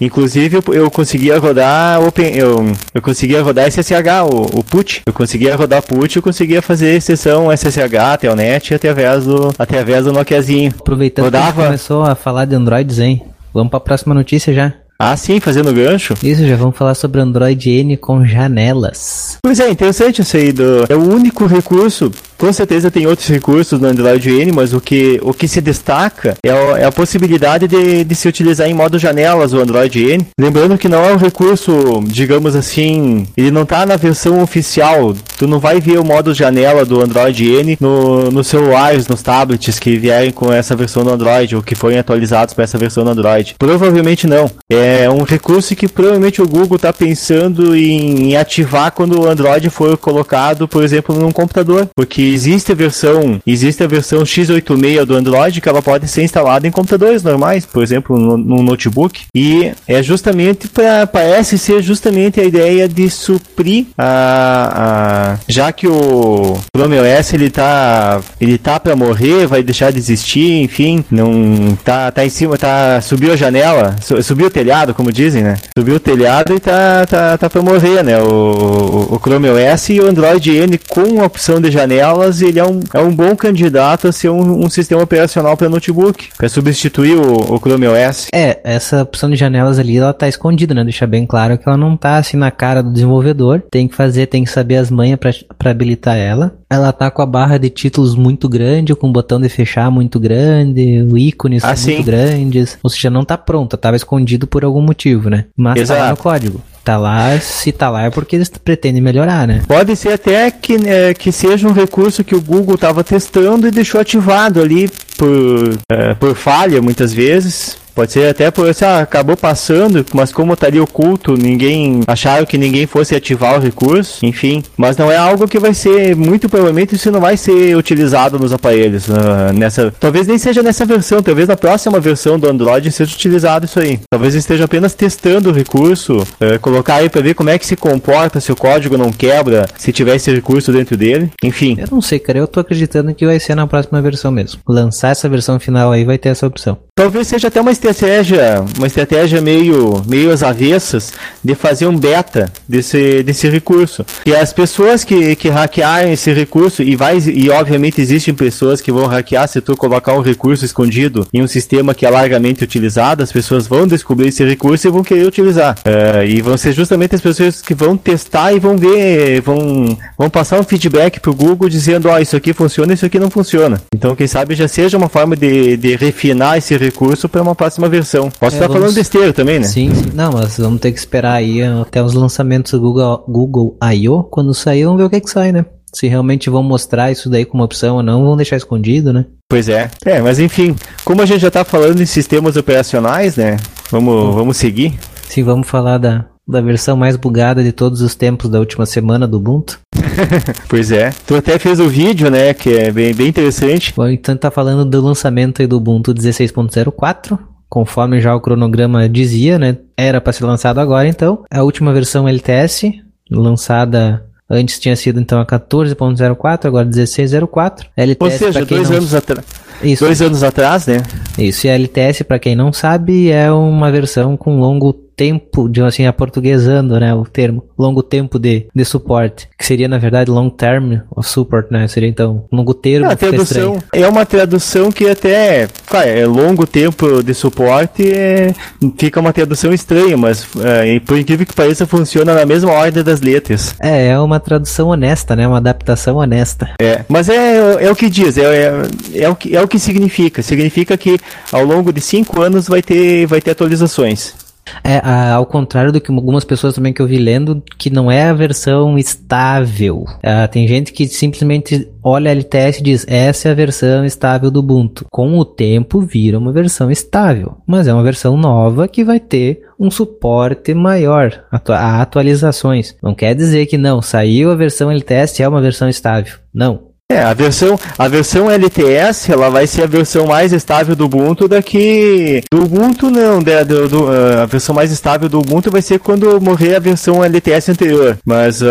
[0.00, 3.92] Inclusive eu, eu conseguia rodar Open, eu, eu conseguia rodar SSH,
[4.24, 5.02] o, o PUT.
[5.04, 10.72] Eu conseguia rodar PUT, eu conseguia fazer exceção SSH, Telnet através do através do Nokiazinho.
[10.78, 11.52] Aproveitando Rodava...
[11.52, 13.22] que começou a falar de Androids, hein?
[13.52, 14.74] Vamos para a próxima notícia já.
[15.00, 16.14] Ah, sim, fazendo gancho.
[16.24, 19.38] Isso, já vamos falar sobre Android N com janelas.
[19.40, 20.50] Pois é, interessante isso aí.
[20.50, 20.84] Do...
[20.88, 25.18] É o único recurso Com certeza tem outros recursos no Android N, mas o que,
[25.22, 28.96] o que se destaca é, a, é a possibilidade de, de se utilizar em modo
[28.96, 30.24] janelas o Android N.
[30.40, 35.16] Lembrando que não é um recurso, digamos assim, ele não está na versão oficial.
[35.36, 39.78] Tu não vai ver o modo janela do Android N no, nos celulares, nos tablets
[39.80, 43.10] que vierem com essa versão do Android ou que forem atualizados para essa versão do
[43.10, 43.56] Android.
[43.58, 44.48] Provavelmente não.
[44.70, 49.68] É um recurso que provavelmente o Google está pensando em, em ativar quando o Android
[49.70, 55.14] for colocado, por exemplo, num computador, porque existe a versão, existe a versão x86 do
[55.14, 59.72] Android que ela pode ser instalada em computadores normais, por exemplo, no, no notebook, e
[59.86, 66.58] é justamente para parece ser justamente a ideia de suprir a, a já que o
[66.74, 72.10] Chrome OS ele tá ele tá para morrer, vai deixar de existir, enfim, não tá
[72.10, 75.56] tá em cima, tá subiu a janela, subiu o telhado, como dizem, né?
[75.76, 78.20] Subiu o telhado e tá tá, tá para morrer, né?
[78.20, 81.70] O, o, o Chrome OS e o Android N com a opção de
[82.18, 85.68] janelas, ele é um, é um bom candidato a ser um, um sistema operacional para
[85.68, 88.28] notebook, para substituir o, o Chrome OS.
[88.34, 90.82] É, essa opção de janelas ali, ela tá escondida, né?
[90.84, 93.62] Deixa bem claro que ela não tá assim na cara do desenvolvedor.
[93.70, 95.18] Tem que fazer, tem que saber as manhas
[95.58, 96.54] para habilitar ela.
[96.70, 100.20] Ela tá com a barra de títulos muito grande, com o botão de fechar muito
[100.20, 102.78] grande, o ícones ah, muito grandes.
[102.82, 105.46] Ou seja, não tá pronta, tava escondido por algum motivo, né?
[105.56, 106.00] Mas Exato.
[106.00, 109.60] tá no código tá lá, se tá lá é porque eles pretendem melhorar, né?
[109.68, 113.70] Pode ser até que, é, que seja um recurso que o Google estava testando e
[113.70, 117.76] deixou ativado ali por, é, por falha muitas vezes.
[117.98, 122.56] Pode ser até por assim, ah, acabou passando, mas como estaria oculto, ninguém acharam que
[122.56, 124.62] ninguém fosse ativar o recurso, enfim.
[124.76, 128.52] Mas não é algo que vai ser, muito provavelmente, isso não vai ser utilizado nos
[128.52, 129.08] aparelhos.
[129.08, 133.66] Uh, nessa, talvez nem seja nessa versão, talvez na próxima versão do Android seja utilizado
[133.66, 133.98] isso aí.
[134.08, 137.74] Talvez esteja apenas testando o recurso, uh, colocar aí para ver como é que se
[137.74, 141.74] comporta, se o código não quebra, se tiver esse recurso dentro dele, enfim.
[141.76, 144.60] Eu não sei, cara, eu tô acreditando que vai ser na próxima versão mesmo.
[144.68, 146.78] Lançar essa versão final aí vai ter essa opção.
[146.94, 151.12] Talvez seja até uma estratégia, uma estratégia meio, meio às avessas
[151.42, 154.04] de fazer um beta desse, desse recurso.
[154.26, 158.92] E as pessoas que, que hackearem esse recurso, e, vai, e obviamente existem pessoas que
[158.92, 163.22] vão hackear se tu colocar um recurso escondido em um sistema que é largamente utilizado,
[163.22, 165.76] as pessoas vão descobrir esse recurso e vão querer utilizar.
[165.78, 170.30] Uh, e vão ser justamente as pessoas que vão testar e vão ver, vão, vão
[170.30, 173.80] passar um feedback pro Google dizendo, ó, oh, isso aqui funciona, isso aqui não funciona.
[173.94, 177.77] Então, quem sabe já seja uma forma de, de refinar esse recurso para uma próxima
[177.86, 178.30] versão.
[178.30, 178.80] Posso é, estar vamos...
[178.80, 179.66] falando besteira também, né?
[179.66, 183.76] Sim, sim, não, mas vamos ter que esperar aí até os lançamentos do Google, Google
[183.92, 184.24] I.O.
[184.24, 185.66] Quando sair, vamos ver o que, é que sai, né?
[185.92, 189.26] Se realmente vão mostrar isso daí como opção ou não, vão deixar escondido, né?
[189.48, 189.90] Pois é.
[190.04, 190.74] É, mas enfim,
[191.04, 193.56] como a gente já tá falando em sistemas operacionais, né?
[193.90, 194.98] Vamos, vamos seguir.
[195.28, 199.26] Sim, vamos falar da, da versão mais bugada de todos os tempos da última semana
[199.26, 199.78] do Ubuntu.
[200.68, 201.10] pois é.
[201.26, 202.54] Tu até fez o vídeo, né?
[202.54, 203.92] Que é bem, bem interessante.
[203.94, 207.38] Bom, então tá falando do lançamento do Ubuntu 16.04
[207.68, 209.76] conforme já o cronograma dizia, né?
[209.96, 211.44] Era para ser lançado agora, então.
[211.50, 212.92] A última versão LTS,
[213.30, 217.86] lançada antes tinha sido então a 14.04, agora 16.04.
[217.96, 218.96] LTS, Ou seja, dois não...
[218.96, 219.44] anos atrás.
[219.82, 220.04] Isso.
[220.04, 221.02] Dois anos atrás, né?
[221.38, 225.82] Isso, e a LTS, para quem não sabe, é uma versão com longo tempo, de
[225.82, 230.48] assim, aportuguesando, né, o termo, longo tempo de, de suporte, que seria, na verdade, long
[230.48, 233.10] term of support, né, seria, então, longo termo.
[233.10, 238.54] É, tradução, é uma tradução que até, claro, é longo tempo de suporte, é,
[238.96, 243.20] fica uma tradução estranha, mas, é, por incrível que pareça, funciona na mesma ordem das
[243.20, 243.74] letras.
[243.80, 246.70] É, é uma tradução honesta, né, uma adaptação honesta.
[246.80, 249.80] É, mas é, é o que diz, é, é, é, o que, é o que
[249.80, 251.18] significa, significa que
[251.50, 254.46] ao longo de cinco anos vai ter, vai ter atualizações.
[254.82, 255.00] É,
[255.32, 258.32] ao contrário do que algumas pessoas também que eu vi lendo, que não é a
[258.32, 260.04] versão estável.
[260.22, 264.50] É, tem gente que simplesmente olha a LTS e diz, essa é a versão estável
[264.50, 265.06] do Ubuntu.
[265.10, 269.62] Com o tempo vira uma versão estável, mas é uma versão nova que vai ter
[269.78, 272.96] um suporte maior a atualizações.
[273.02, 276.36] Não quer dizer que não, saiu a versão LTS é uma versão estável.
[276.52, 281.06] Não, é, a versão, a versão LTS, ela vai ser a versão mais estável do
[281.06, 282.42] Ubuntu daqui...
[282.52, 285.98] Do Ubuntu não, né, do, do, uh, a versão mais estável do Ubuntu vai ser
[286.00, 288.66] quando morrer a versão LTS anterior, mas uh,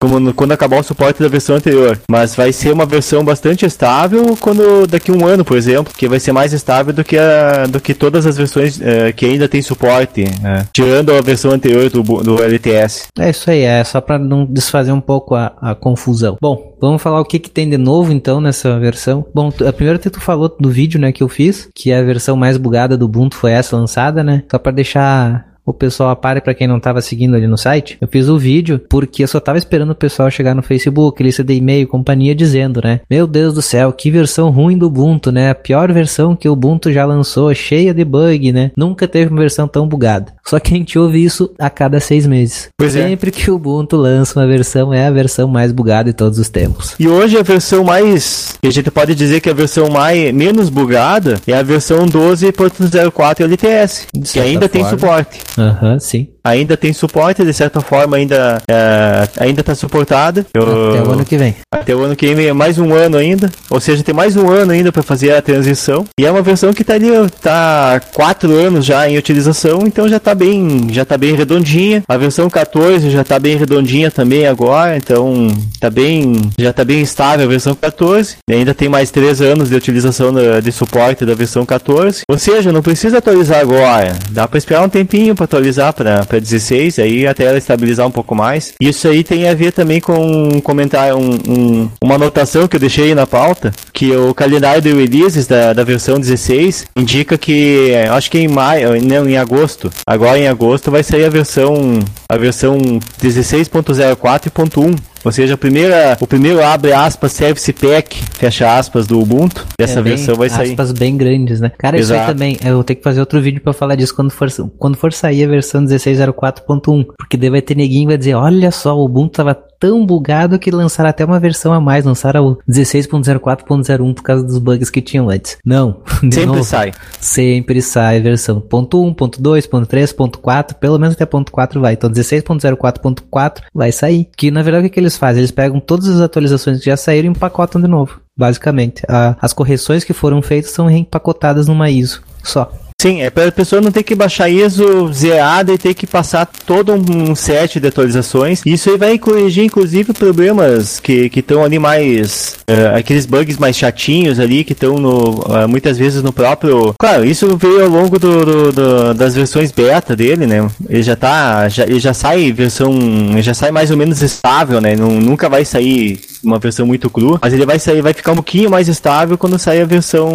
[0.00, 1.96] como, quando acabar o suporte da versão anterior.
[2.10, 6.18] Mas vai ser uma versão bastante estável quando daqui um ano, por exemplo, que vai
[6.18, 9.62] ser mais estável do que, a, do que todas as versões uh, que ainda tem
[9.62, 13.06] suporte, né, tirando a versão anterior do, do LTS.
[13.16, 16.36] É isso aí, é só para não desfazer um pouco a, a confusão.
[16.40, 19.24] Bom, vamos falar o que, que tem de novo então nessa versão?
[19.34, 22.02] Bom, a primeira que tu falou do vídeo, né, que eu fiz, que é a
[22.02, 24.44] versão mais bugada do Ubuntu foi essa lançada, né?
[24.50, 27.96] Só para deixar o pessoal apare para quem não tava seguindo ali no site.
[28.00, 31.44] Eu fiz o vídeo porque eu só tava esperando o pessoal chegar no Facebook, lista
[31.44, 33.00] de e-mail, companhia dizendo, né?
[33.08, 35.50] Meu Deus do céu, que versão ruim do Ubuntu, né?
[35.50, 38.72] A pior versão que o Ubuntu já lançou, cheia de bug, né?
[38.76, 40.32] Nunca teve uma versão tão bugada.
[40.46, 42.68] Só que a gente ouve isso a cada seis meses.
[42.76, 43.06] Pois é.
[43.08, 46.48] Sempre que o Ubuntu lança uma versão, é a versão mais bugada de todos os
[46.48, 46.94] tempos.
[46.98, 48.58] E hoje a versão mais.
[48.60, 53.40] que a gente pode dizer que a versão mais menos bugada é a versão 12.04
[53.40, 54.06] LTS.
[54.32, 54.98] Que ainda tem forma.
[54.98, 55.38] suporte.
[55.58, 56.32] Aham, sim.
[56.42, 60.46] Ainda tem suporte, de certa forma ainda é, ainda está suportada.
[60.54, 60.60] Até
[61.02, 61.54] o ano que vem.
[61.72, 63.50] até o ano que vem é mais um ano ainda.
[63.68, 66.04] Ou seja, tem mais um ano ainda para fazer a transição.
[66.18, 67.08] E é uma versão que tá ali,
[67.40, 72.02] tá quatro anos já em utilização, então já tá bem, já tá bem redondinha.
[72.08, 77.00] A versão 14 já tá bem redondinha também agora, então tá bem, já tá bem
[77.02, 78.36] estável a versão 14.
[78.48, 80.32] E ainda tem mais três anos de utilização
[80.62, 82.22] de suporte da versão 14.
[82.28, 84.16] Ou seja, não precisa atualizar agora.
[84.30, 88.34] Dá para esperar um tempinho para atualizar para 16, aí até ela estabilizar um pouco
[88.34, 88.74] mais.
[88.80, 93.14] Isso aí tem a ver também com comentário, um, um- uma anotação que eu deixei
[93.14, 98.30] na pauta, que o calendário de releases da, da versão 16 indica que, eh, acho
[98.30, 102.78] que em maio, não, em agosto, agora em agosto vai sair a versão, a versão
[103.22, 104.96] 16.04.1.
[105.24, 109.66] Ou seja, a primeira, o primeiro abre aspas Service Pack, fecha aspas do Ubuntu.
[109.78, 110.70] Essa É bem- versão vai sair.
[110.70, 111.70] Aspas bem grandes, né?
[111.78, 112.32] Cara, isso aí Exato.
[112.32, 112.56] também.
[112.64, 114.48] Eu vou ter que fazer outro vídeo pra falar disso quando for,
[114.78, 117.06] quando for sair a versão 1604.1.
[117.18, 120.70] Porque daí vai ter neguinho vai dizer: Olha só, o Ubuntu tava tão bugado que
[120.70, 122.04] lançaram até uma versão a mais.
[122.04, 125.56] Lançaram o 16.04.01 por causa dos bugs que tinham antes.
[125.64, 126.02] Não.
[126.20, 126.92] Sempre novo, sai.
[127.20, 131.50] Sempre sai versão ponto .1, ponto .2, ponto .3, ponto .4, pelo menos até ponto
[131.52, 131.94] .4 vai.
[131.94, 134.28] Então 16.04.4 vai sair.
[134.36, 135.40] Que na verdade o que, que eles fazem?
[135.40, 138.20] Eles pegam todas as atualizações que já saíram e empacotam de novo.
[138.36, 139.02] Basicamente.
[139.08, 142.22] A- as correções que foram feitas são reempacotadas numa ISO.
[142.42, 142.72] Só.
[143.00, 146.44] Sim, é para a pessoa não ter que baixar ISO zerada e ter que passar
[146.66, 148.60] todo um set de atualizações.
[148.66, 152.58] Isso aí vai corrigir, inclusive, problemas que estão ali mais.
[152.68, 156.94] eh, aqueles bugs mais chatinhos ali que estão no, ah, muitas vezes no próprio.
[157.00, 160.68] Claro, isso veio ao longo do, do- do- das versões beta dele, né?
[160.86, 161.66] Ele já tá.
[161.70, 162.92] Já, ele já sai versão.
[163.40, 164.94] já sai mais ou menos estável, né?
[164.94, 168.70] Nunca vai sair uma versão muito crua, mas ele vai sair, vai ficar um pouquinho
[168.70, 170.30] mais estável quando sair a versão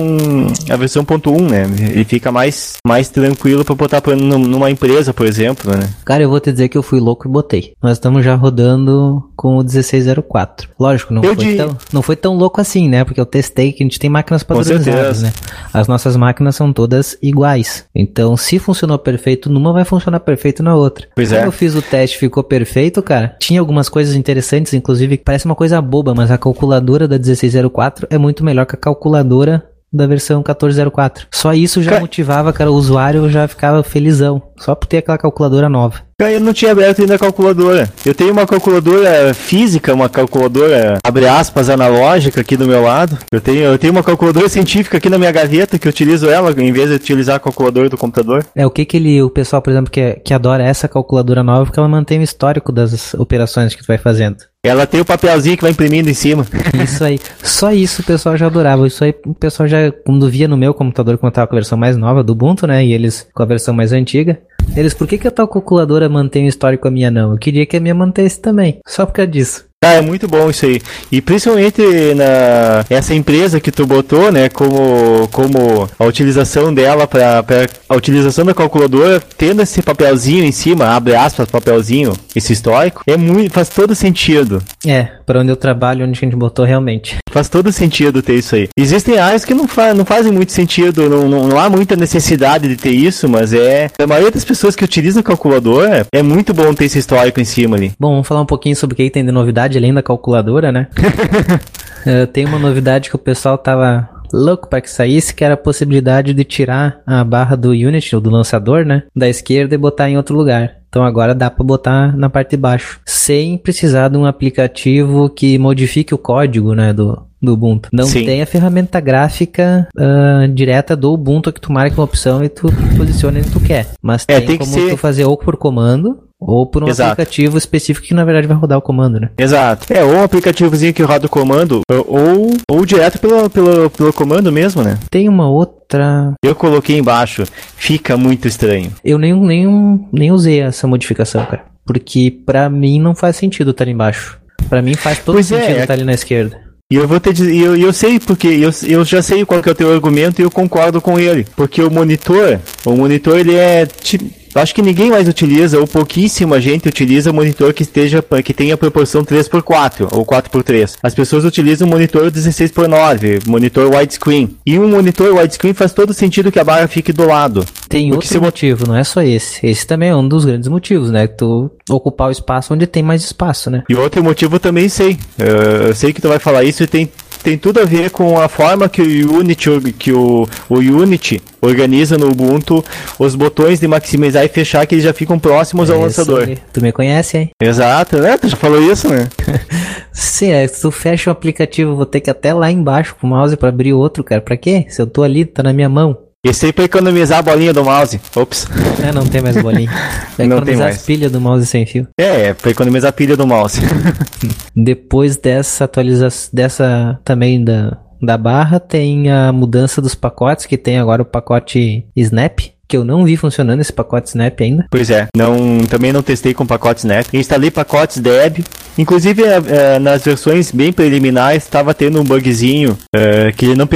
[0.69, 1.63] a versão ponto .1, né?
[1.91, 5.89] Ele fica mais mais tranquilo para botar pra, num- numa empresa, por exemplo, né?
[6.05, 7.73] Cara, eu vou te dizer que eu fui louco e botei.
[7.81, 10.69] Nós estamos já rodando com o 1604.
[10.79, 13.03] Lógico, não Eu foi, de- tão, não foi tão louco assim, né?
[13.03, 15.33] Porque eu testei que a gente tem máquinas padronizadas, né?
[15.73, 17.85] As nossas máquinas são todas iguais.
[17.93, 21.07] Então, se funcionou perfeito numa, vai funcionar perfeito na outra.
[21.15, 21.47] Pois Quando é.
[21.47, 23.35] eu fiz o teste ficou perfeito, cara.
[23.39, 28.05] Tinha algumas coisas interessantes, inclusive, que parece uma coisa boba, mas a calculadora da 1604
[28.09, 31.27] é muito melhor que a calculadora da versão 1404.
[31.31, 34.41] Só isso já Ca- motivava, cara, o usuário já ficava felizão.
[34.57, 36.01] Só por ter aquela calculadora nova.
[36.17, 37.91] Cara, eu não tinha aberto ainda a calculadora.
[38.05, 43.17] Eu tenho uma calculadora física, uma calculadora, abre aspas, analógica aqui do meu lado.
[43.29, 46.51] Eu tenho, eu tenho uma calculadora científica aqui na minha gaveta, que eu utilizo ela
[46.51, 48.45] em vez de utilizar a calculadora do computador.
[48.55, 51.65] É, o que que ele, o pessoal, por exemplo, que, que adora essa calculadora nova,
[51.65, 54.37] porque ela mantém o histórico das operações que tu vai fazendo.
[54.65, 56.45] Ela tem o papelzinho que vai imprimindo em cima.
[56.83, 57.19] Isso aí.
[57.43, 58.87] Só isso o pessoal já adorava.
[58.87, 61.59] Isso aí o pessoal já, quando via no meu computador, quando eu tava com a
[61.59, 62.83] versão mais nova do Ubuntu, né?
[62.83, 64.39] E eles com a versão mais antiga.
[64.75, 67.31] Eles, por que, que a tua calculadora mantém o histórico a minha não?
[67.31, 68.79] Eu queria que a minha mantesse também.
[68.87, 69.65] Só por causa disso.
[69.85, 70.81] Ah, é muito bom isso aí.
[71.11, 71.79] E principalmente
[72.15, 77.45] na essa empresa que tu botou, né, como como a utilização dela para
[77.87, 83.15] a utilização da calculadora, tendo esse papelzinho em cima, abre aspas, papelzinho, esse histórico, é
[83.15, 84.59] muito faz todo sentido.
[84.87, 87.17] É, pra onde eu trabalho, onde a gente botou realmente.
[87.29, 88.69] Faz todo sentido ter isso aí.
[88.77, 92.67] Existem áreas que não, fa não fazem muito sentido, não, não, não há muita necessidade
[92.67, 93.89] de ter isso, mas é.
[93.99, 97.75] A maioria das pessoas que utilizam calculadora, é muito bom ter esse histórico em cima
[97.75, 97.91] ali.
[97.99, 100.87] Bom, vamos falar um pouquinho sobre o que tem de novidade além da calculadora, né?
[102.07, 105.57] Eh, tem uma novidade que o pessoal tava louco para que saísse, que era a
[105.57, 109.03] possibilidade de tirar a barra do Unity, ou do lançador, né?
[109.15, 110.77] Da esquerda e botar em outro lugar.
[110.89, 115.57] Então agora dá para botar na parte de baixo, sem precisar de um aplicativo que
[115.57, 117.89] modifique o código, né, do, do Ubuntu.
[117.91, 118.23] Não Sim.
[118.25, 122.67] tem a ferramenta gráfica ah, direta do Ubuntu que tu marca uma opção e tu
[122.95, 123.87] posiciona onde tu quer.
[124.01, 126.87] Mas É, tem, tem que como ser- tu fazer ou por comando ou por um
[126.89, 127.11] Exato.
[127.13, 129.29] aplicativo específico que na verdade vai rodar o comando, né?
[129.37, 129.91] Exato.
[129.91, 134.51] É, ou um aplicativozinho que roda o comando, ou, ou direto pelo, pelo, pelo comando
[134.51, 134.97] mesmo, né?
[135.09, 136.33] Tem uma outra.
[136.43, 137.43] Eu coloquei embaixo,
[137.77, 138.91] fica muito estranho.
[139.03, 141.63] Eu nem, nem, nem usei essa modificação, cara.
[141.85, 144.39] Porque pra mim não faz sentido estar ali embaixo.
[144.67, 146.59] Pra mim faz todo Pois é, sentido é- estar ali na esquerda.
[146.91, 149.59] E eu vou te dizer, e eu, eu sei porque, eu, eu já sei qual
[149.61, 151.45] que é o teu argumento e eu concordo com ele.
[151.55, 154.19] Porque o monitor, o monitor ele é, ti-
[154.55, 158.77] Eu acho que ninguém mais utiliza, ou pouquíssima gente utiliza monitor que esteja que tenha
[158.77, 160.93] proporção 3x4 ou 4x3.
[161.03, 164.55] As pessoas utilizam monitor 16x9, monitor widescreen.
[164.65, 167.65] E um monitor widescreen faz todo sentido que a barra fique do lado.
[167.89, 169.65] Tem outro se- motivo, não é só esse.
[169.65, 171.27] Esse também é um dos grandes motivos, né?
[171.27, 173.83] Tu ocupar o espaço onde tem mais espaço, né?
[173.89, 175.17] E outro motivo eu também sei.
[175.37, 177.09] Eu, eu sei que tu vai falar isso e tem,
[177.45, 182.17] tem tudo a ver com a forma que o Unity, que o, o Unity organiza
[182.17, 182.83] no Ubuntu
[183.19, 186.49] os botões de maximizar e fechar que eles já ficam próximos ao Esse- lançador.
[186.73, 187.49] Tu me conhece, hein?
[187.61, 188.35] Exato, né?
[188.37, 189.27] Tu já falou isso, né?
[190.11, 193.27] Sim, é, se tu fecha o aplicativo, vou ter que ir até lá embaixo com
[193.27, 194.41] o mouse pra abrir outro, cara.
[194.41, 194.85] Pra quê?
[194.89, 196.17] Se eu tô ali, tá na minha mão.
[196.47, 198.21] Esse aí pra economizar a bolinha do mouse.
[198.35, 198.67] Ops.
[199.03, 199.89] É, não tem mais bolinha.
[200.37, 200.97] Vai Não tem economizar mais.
[200.97, 202.07] as pilhas do mouse sem fio.
[202.19, 203.81] É, é pra economizar a pilha do mouse.
[204.75, 210.99] Depois dessa atualização, dessa também da, da barra, tem a mudança dos pacotes, que tem
[210.99, 214.85] agora o pacote Snap, que eu não vi funcionando esse pacote Snap ainda.
[214.89, 217.25] Pois é, não, também não testei com pacotes Snap.
[217.33, 218.59] Instalei pacotes Deb.
[218.97, 223.87] Inclusive, eh, eh, nas versões bem preliminares, estava tendo um bugzinho eh, que não,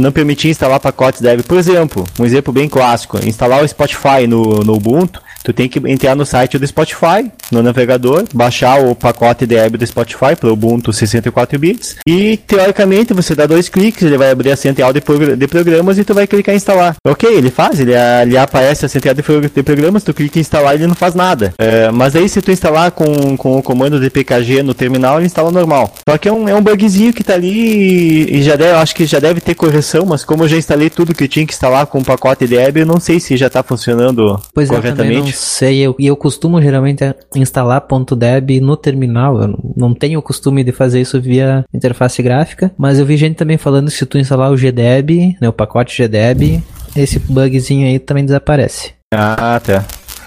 [0.00, 1.42] não permitia instalar pacotes Deb.
[1.42, 5.20] Por exemplo, um exemplo bem clássico: instalar o Spotify no, no Ubuntu.
[5.48, 9.86] Tu tem que entrar no site do Spotify, no navegador, baixar o pacote Deb do
[9.86, 14.50] Spotify para o Ubuntu 64 bits e teoricamente você dá dois cliques, ele vai abrir
[14.50, 16.96] a central de, progr- de programas e tu vai clicar em instalar.
[17.02, 17.92] Ok, ele faz, ele,
[18.22, 21.14] ele aparece a central de, de programas, tu clica em instalar e ele não faz
[21.14, 21.54] nada.
[21.56, 25.24] É, mas aí se tu instalar com, com o comando de PKG no terminal, ele
[25.24, 25.94] instala normal.
[26.06, 29.06] Só que é um, é um bugzinho que tá ali e, já deve, acho que
[29.06, 31.86] já deve ter correção, mas como eu já instalei tudo que eu tinha que instalar
[31.86, 35.37] com o pacote Deb, eu não sei se já tá funcionando Pois é, corretamente.
[35.38, 35.78] Sei.
[35.80, 37.02] Eu, e eu costumo geralmente
[37.34, 37.86] instalar
[38.16, 39.40] .deb no terminal.
[39.40, 42.70] Eu não- tenho o costume de fazer isso via interface gráfica.
[42.76, 45.96] Mas eu vi gente também falando que se tu instalar o GDeb, né, o pacote
[46.02, 46.62] GDeb,
[46.96, 48.92] esse bugzinho aí também desaparece.
[49.12, 49.84] Ah, tá.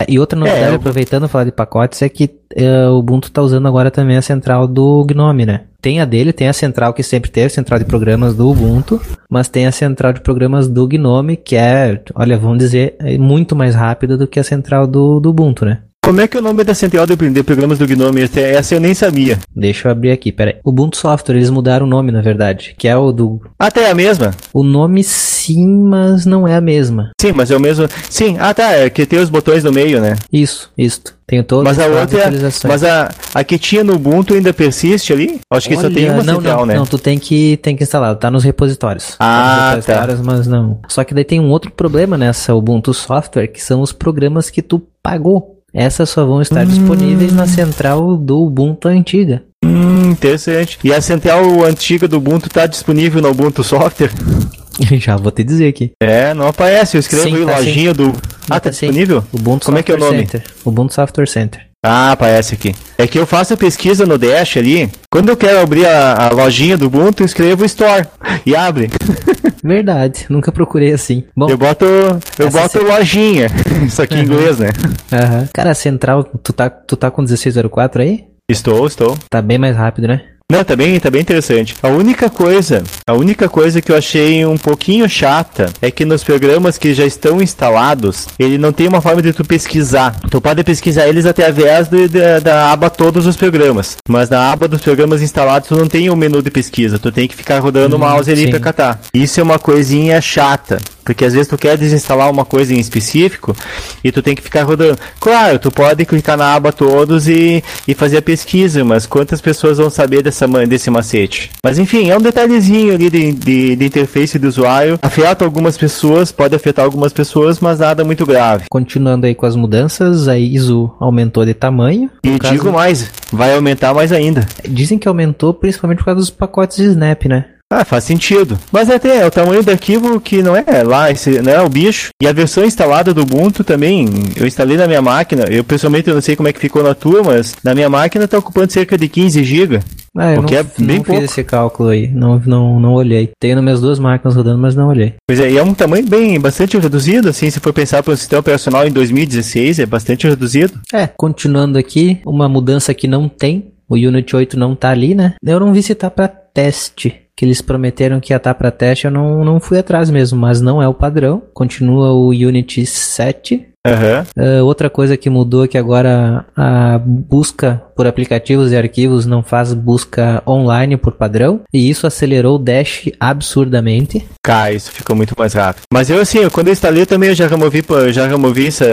[0.07, 3.67] E outra novidade, É, aproveitando falar de pacotes, é que eh, o Ubuntu tá usando
[3.67, 5.61] agora também a central do Gnome, né?
[5.81, 9.47] Tem a dele, tem a central que sempre teve, central de programas do Ubuntu, mas
[9.47, 13.73] tem a central de programas do Gnome, que é, olha, vamos dizer, é muito mais
[13.73, 15.79] rápida do que a central do, do Ubuntu, né?
[16.11, 18.23] Como é que é o nome da central de de programas do Gnome?
[18.23, 19.39] Essa- Essa eu nem sabia.
[19.55, 20.55] Deixa eu abrir aqui, peraí.
[20.61, 23.39] Ubuntu Software, eles mudaram o nome, na verdade, que é o do...
[23.57, 24.31] Até é a mesma?
[24.53, 27.11] O nome sim, mas não é a mesma.
[27.21, 27.87] Sim, mas é o mesmo.
[28.09, 30.17] Sim, ah tá, é que tem os botões no meio, né?
[30.33, 30.99] Isso, isso.
[31.25, 32.67] Tenho todas Mas a as outra é.
[32.67, 35.39] Mas a, a que tinha no Ubuntu ainda persiste ali?
[35.49, 36.75] Acho que só tem Olha, uma não, central, não, né?
[36.75, 39.15] Não, tu tem que, tem que instalar, tá nos repositórios.
[39.17, 40.81] Ah, tá nos repositórios, mas não.
[40.89, 44.61] Só que daí tem um outro problema nessa Ubuntu Software, que são os programas que
[44.61, 45.60] tu pagou.
[45.73, 49.43] Essas só vão estar disponíveis na central do Ubuntu antiga.
[49.63, 50.77] Hum, interessante.
[50.83, 54.11] E a central antiga do Ubuntu tá disponível no Ubuntu Software?
[54.99, 55.91] Já vou te dizer aqui.
[56.01, 56.97] É, não aparece.
[56.97, 58.13] Eu escrevo Sim, aí tá lojinha do.
[58.49, 58.87] Ah, tá sim.
[58.87, 59.23] disponível?
[59.31, 60.27] Ubuntu Como é que é o Software nome?
[60.29, 60.43] Center.
[60.65, 61.70] Ubuntu Software Center.
[61.83, 62.75] Ah, aparece aqui.
[62.95, 64.87] É que eu faço a pesquisa no Dash ali.
[65.11, 68.05] Quando eu quero abrir a, a lojinha do Ubuntu, eu escrevo Store
[68.45, 68.89] e abre.
[69.63, 71.23] Verdade, nunca procurei assim.
[71.35, 73.47] Bom, Eu boto, eu boto lojinha.
[73.85, 74.69] Isso aqui em inglês, né?
[75.11, 75.47] aham.
[75.53, 78.25] cara, a central, tu tá, tu tá com 1604 aí?
[78.49, 79.17] Estou, estou.
[79.29, 80.21] Tá bem mais rápido, né?
[80.51, 81.75] Não, tá bem, tá bem interessante.
[81.81, 86.23] A única coisa, a única coisa que eu achei um pouquinho chata é que nos
[86.25, 90.13] programas que já estão instalados, ele não tem uma forma de tu pesquisar.
[90.29, 94.67] Tu pode pesquisar eles através de- de- da aba todos os programas, mas na aba
[94.67, 97.95] dos programas instalados tu não tem o menu de pesquisa, tu tem que ficar rodando
[97.95, 98.49] o Hum, mouse ali sim.
[98.49, 98.99] pra catar.
[99.13, 100.79] Isso é uma coisinha chata.
[101.13, 103.55] Porque às vezes tu quer desinstalar uma coisa em específico
[104.03, 104.97] e tu tem que ficar rodando.
[105.19, 109.77] Claro, tu pode clicar na aba todos e, e fazer a pesquisa, mas quantas pessoas
[109.77, 111.51] vão saber dessa, desse macete?
[111.63, 114.97] Mas enfim, é um detalhezinho ali de, de, de interface do usuário.
[115.01, 118.65] Afeta algumas pessoas, pode afetar algumas pessoas, mas nada muito grave.
[118.69, 122.09] Continuando aí com as mudanças, a ISO aumentou de tamanho.
[122.23, 124.47] E caso- digo mais, vai aumentar mais ainda.
[124.67, 127.45] Dizem que aumentou principalmente por causa dos pacotes de Snap, né?
[127.71, 128.59] Ah, faz sentido.
[128.69, 131.69] Mas até é o tamanho do arquivo que não é lá, esse, não é o
[131.69, 132.09] bicho.
[132.21, 135.45] E a versão instalada do Ubuntu também, eu instalei na minha máquina.
[135.49, 138.27] Eu pessoalmente eu não sei como é que ficou na tua, mas na minha máquina
[138.27, 139.79] tá ocupando cerca de 15 GB.
[140.17, 141.21] Ah, eu não, é bem não pouco.
[141.21, 142.09] fiz esse cálculo aí.
[142.09, 143.31] Não, não, não olhei.
[143.39, 145.13] Tenho nas minhas duas máquinas rodando, mas não olhei.
[145.25, 148.17] Pois é, e é um tamanho bem bastante reduzido, assim, se for pensar para um
[148.17, 150.73] sistema operacional em 2016, é bastante reduzido.
[150.93, 153.71] É, continuando aqui, uma mudança que não tem.
[153.87, 155.33] O Unity 8 não tá ali, né?
[155.45, 157.20] Eu não vi se tá pra teste.
[157.41, 160.61] Que eles prometeram que ia estar pra teste, eu não, não fui atrás mesmo, mas
[160.61, 161.41] não é o padrão.
[161.55, 163.70] Continua o Unity 7.
[163.85, 164.25] Aham.
[164.37, 169.43] Uh, outra coisa que mudou é que agora a busca por aplicativos e arquivos não
[169.43, 174.25] faz busca online por padrão, e isso acelerou o Dash absurdamente.
[174.43, 175.83] Cara, isso ficou muito mais rápido.
[175.91, 178.83] Mas eu assim, quando eu instalei também eu já removi, eu já removi isso,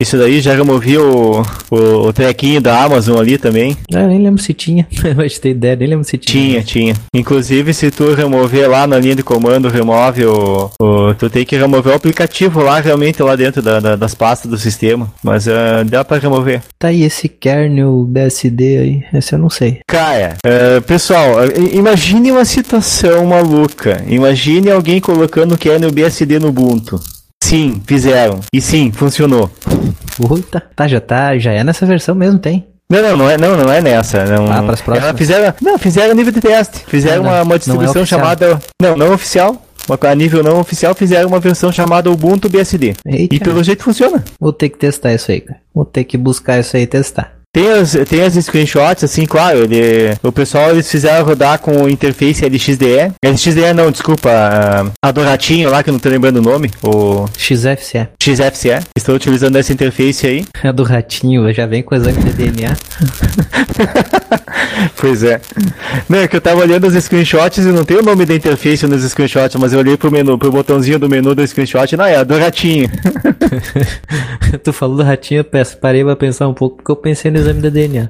[0.00, 3.76] isso daí, já removi o, o, o trequinho da Amazon ali também.
[3.94, 4.86] Ah, nem lembro se tinha.
[5.04, 6.62] eu ter ideia, nem lembro se tinha.
[6.62, 6.94] Tinha, tinha.
[7.14, 11.56] Inclusive, se tu remover lá na linha de comando, remove o, o tu tem que
[11.56, 15.12] remover o aplicativo lá realmente lá dentro da, da, das pastas do sistema.
[15.22, 16.62] Mas uh, dá para remover.
[16.78, 19.80] Tá aí esse kernel BSD aí, esse eu não sei.
[19.86, 21.36] Cara, uh, pessoal,
[21.72, 24.02] imagine uma situação maluca.
[24.06, 27.00] Imagine alguém colocando kernel BSD no Ubuntu.
[27.42, 28.40] Sim, fizeram.
[28.52, 29.50] E sim, funcionou.
[30.16, 32.66] Puta, tá, já tá, já é nessa versão mesmo, tem.
[32.88, 34.24] Não, não, não é, não, não é nessa.
[34.24, 35.16] Não, ah, para as próximas.
[35.16, 36.84] fizeram, não, fizeram nível de teste.
[36.86, 38.60] Fizeram ah, uma, uma distribuição não é chamada.
[38.80, 39.60] Não, não oficial.
[39.88, 42.94] A nível não oficial fizeram uma versão chamada Ubuntu BSD.
[43.06, 43.34] Eita.
[43.34, 44.24] E pelo jeito funciona.
[44.38, 45.60] Vou ter que testar isso aí, cara.
[45.74, 47.35] Vou ter que buscar isso aí e testar.
[47.56, 51.88] Tem as, tem as screenshots, assim, claro, ele, o pessoal eles fizeram rodar com o
[51.88, 53.14] interface LXDE.
[53.24, 56.70] LXDE não, desculpa, a do ratinho lá, que eu não tô lembrando o nome.
[56.82, 58.08] O XFCE.
[58.22, 58.84] XFCE.
[58.94, 60.44] Estou utilizando essa interface aí.
[60.62, 62.76] A do ratinho, já vem com exame de DNA.
[65.00, 65.40] pois é.
[66.10, 68.86] Não, é que eu tava olhando os screenshots e não tem o nome da interface
[68.86, 72.16] nos screenshots, mas eu olhei pro menu, pro botãozinho do menu do screenshot, não, é
[72.16, 72.90] a do ratinho.
[74.62, 77.60] tu falou do ratinho, eu parei pra pensar um pouco, porque eu pensei no exame
[77.60, 78.08] da DNA.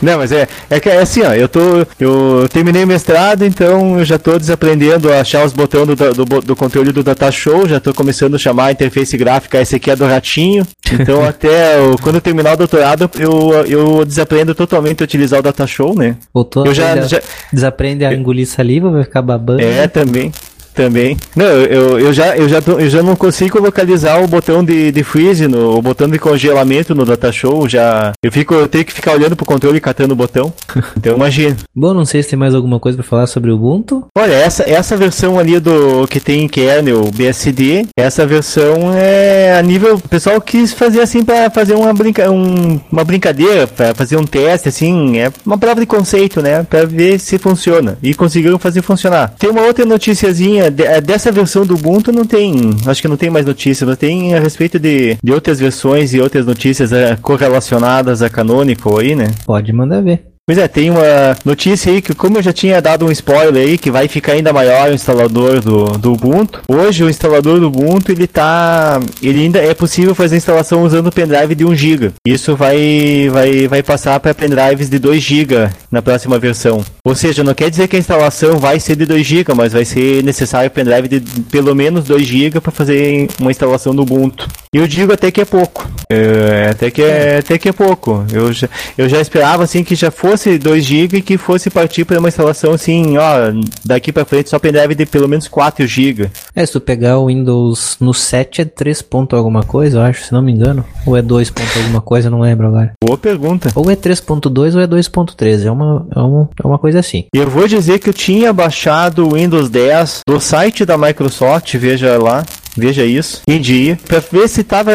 [0.00, 1.86] Não, mas é, é que é assim, ó, eu tô.
[2.00, 6.40] Eu terminei o mestrado, então eu já tô desaprendendo a achar os botões do, do,
[6.40, 9.90] do controle do Data Show, já tô começando a chamar a interface gráfica, esse aqui
[9.90, 10.66] é do ratinho.
[10.92, 15.42] Então até eu, quando eu terminar o doutorado, eu, eu desaprendo totalmente a utilizar o
[15.42, 16.16] Data Show, né?
[16.32, 17.20] Voltou eu já, já
[17.52, 19.62] desaprende a engolir saliva, vai ficar babando.
[19.62, 20.32] É, também.
[20.74, 21.16] Também.
[21.36, 25.04] Não, eu, eu, já, eu, já, eu já não consigo localizar o botão de, de
[25.04, 27.68] freeze, no, o botão de congelamento no Data Show.
[27.68, 30.52] Já, eu, fico, eu tenho que ficar olhando pro controle e catando o botão.
[31.02, 31.56] Então imagina.
[31.74, 34.06] Bom, não sei se tem mais alguma coisa para falar sobre o Ubuntu.
[34.16, 39.96] Olha, essa, essa versão ali do que tem kernel BSD, essa versão é a nível.
[39.96, 44.24] O pessoal quis fazer assim para fazer uma, brinca, um, uma brincadeira, para fazer um
[44.24, 46.62] teste, assim, é uma prova de conceito, né?
[46.62, 47.98] Para ver se funciona.
[48.02, 49.34] E conseguiram fazer funcionar.
[49.38, 52.54] Tem uma outra noticiazinha é, dessa versão do Ubuntu não tem,
[52.86, 56.20] acho que não tem mais notícia, não tem a respeito de, de outras versões e
[56.20, 59.28] outras notícias é, correlacionadas a Canonical aí, né?
[59.44, 60.31] Pode mandar ver.
[60.52, 63.78] Pois é, tem uma notícia aí que, como eu já tinha dado um spoiler aí,
[63.78, 66.60] que vai ficar ainda maior o instalador do, do Ubuntu.
[66.68, 69.00] Hoje o instalador do Ubuntu ele tá.
[69.22, 72.12] Ele ainda é possível fazer instalação usando o pendrive de 1 GB.
[72.26, 76.84] Isso vai, vai, vai passar para pendrives de 2 GB na próxima versão.
[77.02, 79.86] Ou seja, não quer dizer que a instalação vai ser de 2 GB, mas vai
[79.86, 84.46] ser necessário pendrive de pelo menos 2 GB para fazer uma instalação do Ubuntu.
[84.74, 85.86] E eu digo até que é pouco.
[86.10, 88.24] É, até, que é, até que é pouco.
[88.32, 91.70] Eu já, eu já esperava assim que já fosse fosse 2 GB e que fosse
[91.70, 93.52] partir para uma instalação assim, ó,
[93.84, 96.30] daqui para frente só pendrive de pelo menos 4 GB.
[96.54, 100.24] É, se tu pegar o Windows no 7 é 3 ponto alguma coisa, eu acho,
[100.24, 100.84] se não me engano.
[101.06, 102.92] Ou é 2 ponto alguma coisa, não lembro agora.
[103.02, 103.70] Boa pergunta.
[103.76, 107.24] Ou é 3.2 ou é 2.3, é uma, é, uma, é uma coisa assim.
[107.32, 111.74] E eu vou dizer que eu tinha baixado o Windows 10 do site da Microsoft,
[111.76, 112.44] veja lá,
[112.76, 114.92] Veja isso, dia, para ver se tava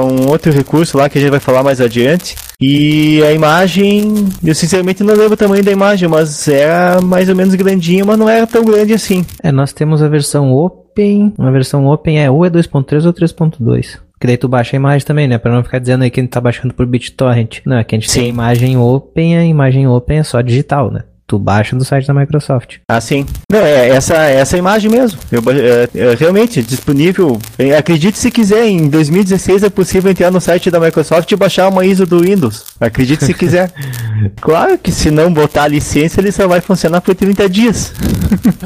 [0.00, 2.34] um outro recurso lá que a gente vai falar mais adiante.
[2.60, 7.34] E a imagem, eu sinceramente não lembro o tamanho da imagem, mas era mais ou
[7.34, 9.24] menos grandinha, mas não era tão grande assim.
[9.42, 13.98] É, nós temos a versão Open, a versão Open é ou é 2.3 ou 3.2.
[14.20, 15.36] Que daí tu baixa a imagem também, né?
[15.36, 17.58] Pra não ficar dizendo aí que a gente tá baixando por BitTorrent.
[17.66, 18.20] Não, é que a gente Sim.
[18.20, 21.02] tem a imagem Open, a imagem Open é só digital, né?
[21.32, 22.76] Tu baixa do site da Microsoft.
[22.86, 23.24] Ah, sim.
[23.50, 25.18] Não, é essa, essa imagem mesmo.
[25.32, 27.40] Eu, é, é, realmente, disponível.
[27.58, 31.70] É, acredite se quiser, em 2016 é possível entrar no site da Microsoft e baixar
[31.70, 32.64] uma ISO do Windows.
[32.78, 33.72] Acredite se quiser.
[34.42, 37.94] claro que se não botar a licença, ele só vai funcionar por 30 dias.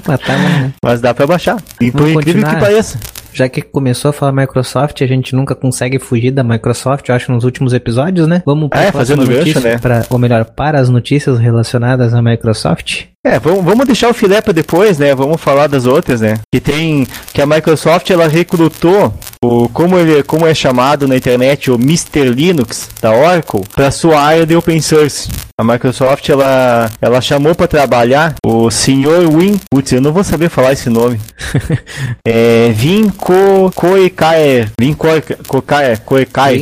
[0.05, 0.73] Mas, tá, né?
[0.83, 1.63] Mas dá pra baixar.
[1.81, 2.99] E por incrível que pareça
[3.37, 7.31] já que começou a falar Microsoft, a gente nunca consegue fugir da Microsoft, eu acho,
[7.31, 8.43] nos últimos episódios, né?
[8.47, 9.77] Vamos para é, fazendo gancho, né?
[9.77, 13.05] Pra, ou melhor, para as notícias relacionadas à Microsoft.
[13.27, 15.13] É, vamos, vamos deixar o filé para depois, né?
[15.13, 16.39] Vamos falar das outras, né?
[16.53, 17.05] Que tem
[17.35, 19.13] que a Microsoft ela recrutou
[19.45, 24.21] o como ele como é chamado na internet o Mr Linux da Oracle para sua
[24.21, 25.29] área de open source.
[25.59, 30.49] A Microsoft ela ela chamou para trabalhar o senhor Win, putz, eu não vou saber
[30.49, 31.19] falar esse nome.
[32.25, 36.61] é Vin Ko Koikaer, Vin Koikaer, Koikaer.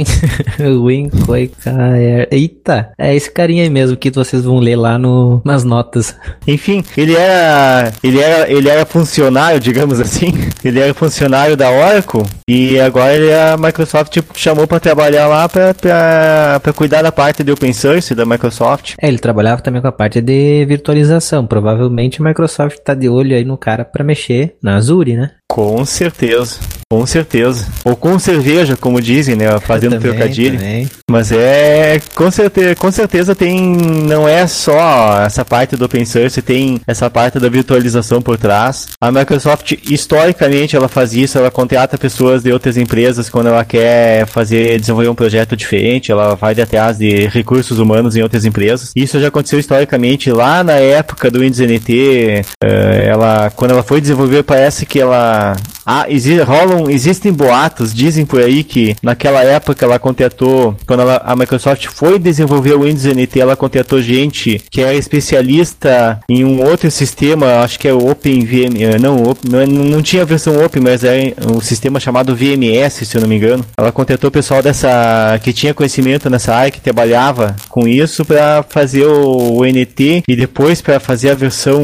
[0.58, 2.28] Win Koikaer.
[2.32, 6.16] Eita, é esse carinha aí mesmo que vocês vão ler lá no nas notas.
[6.54, 10.32] Enfim, ele era, ele era, ele era funcionário, digamos assim,
[10.64, 17.02] ele era funcionário da Oracle E agora a Microsoft chamou para trabalhar lá para cuidar
[17.02, 18.94] da parte de open source da Microsoft.
[19.00, 21.46] É, ele trabalhava também com a parte de virtualização.
[21.46, 25.32] Provavelmente a Microsoft tá de olho aí no cara para mexer na Azure, né?
[25.54, 26.58] Com certeza.
[26.90, 27.66] Com certeza.
[27.84, 29.46] Ou com cerveja, como dizem, né?
[29.60, 30.58] Fazendo também, trocadilho.
[30.58, 30.90] Também.
[31.10, 32.00] Mas é.
[32.14, 33.60] Com certeza, com certeza tem.
[33.60, 38.88] Não é só essa parte do open source, tem essa parte da virtualização por trás.
[39.00, 44.26] A Microsoft, historicamente, ela faz isso, ela contrata pessoas de outras empresas quando ela quer
[44.26, 48.92] fazer, desenvolver um projeto diferente, ela vai atrás de recursos humanos em outras empresas.
[48.94, 52.44] Isso já aconteceu historicamente lá na época do Windows NT.
[52.62, 55.43] Eh, ela, quando ela foi desenvolver, parece que ela.
[55.44, 61.00] uh, Ah, existe, rolam existem boatos, dizem por aí que naquela época ela contratou, quando
[61.00, 66.44] ela, a Microsoft foi desenvolver o Windows NT, ela contratou gente que era especialista em
[66.44, 70.26] um outro sistema, acho que é o OpenVM, eh, não, não, é, não tinha a
[70.26, 73.64] versão Open, mas era um sistema chamado VMS, se eu não me engano.
[73.76, 78.64] Ela contratou o pessoal dessa que tinha conhecimento nessa área, que trabalhava com isso para
[78.68, 81.80] fazer o, o NT e depois para fazer a versão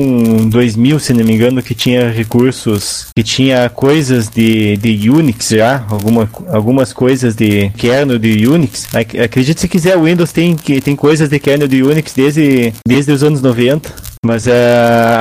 [0.46, 5.48] 2000, se não me engano, que tinha recursos, que tinha coisas de, de de Unix
[5.48, 8.86] já, alguma, algumas coisas de kernel de Unix.
[8.94, 13.22] Acredite se quiser, o Windows tem, tem coisas de kernel de Unix desde, desde os
[13.22, 14.09] anos 90.
[14.24, 14.50] Mas uh,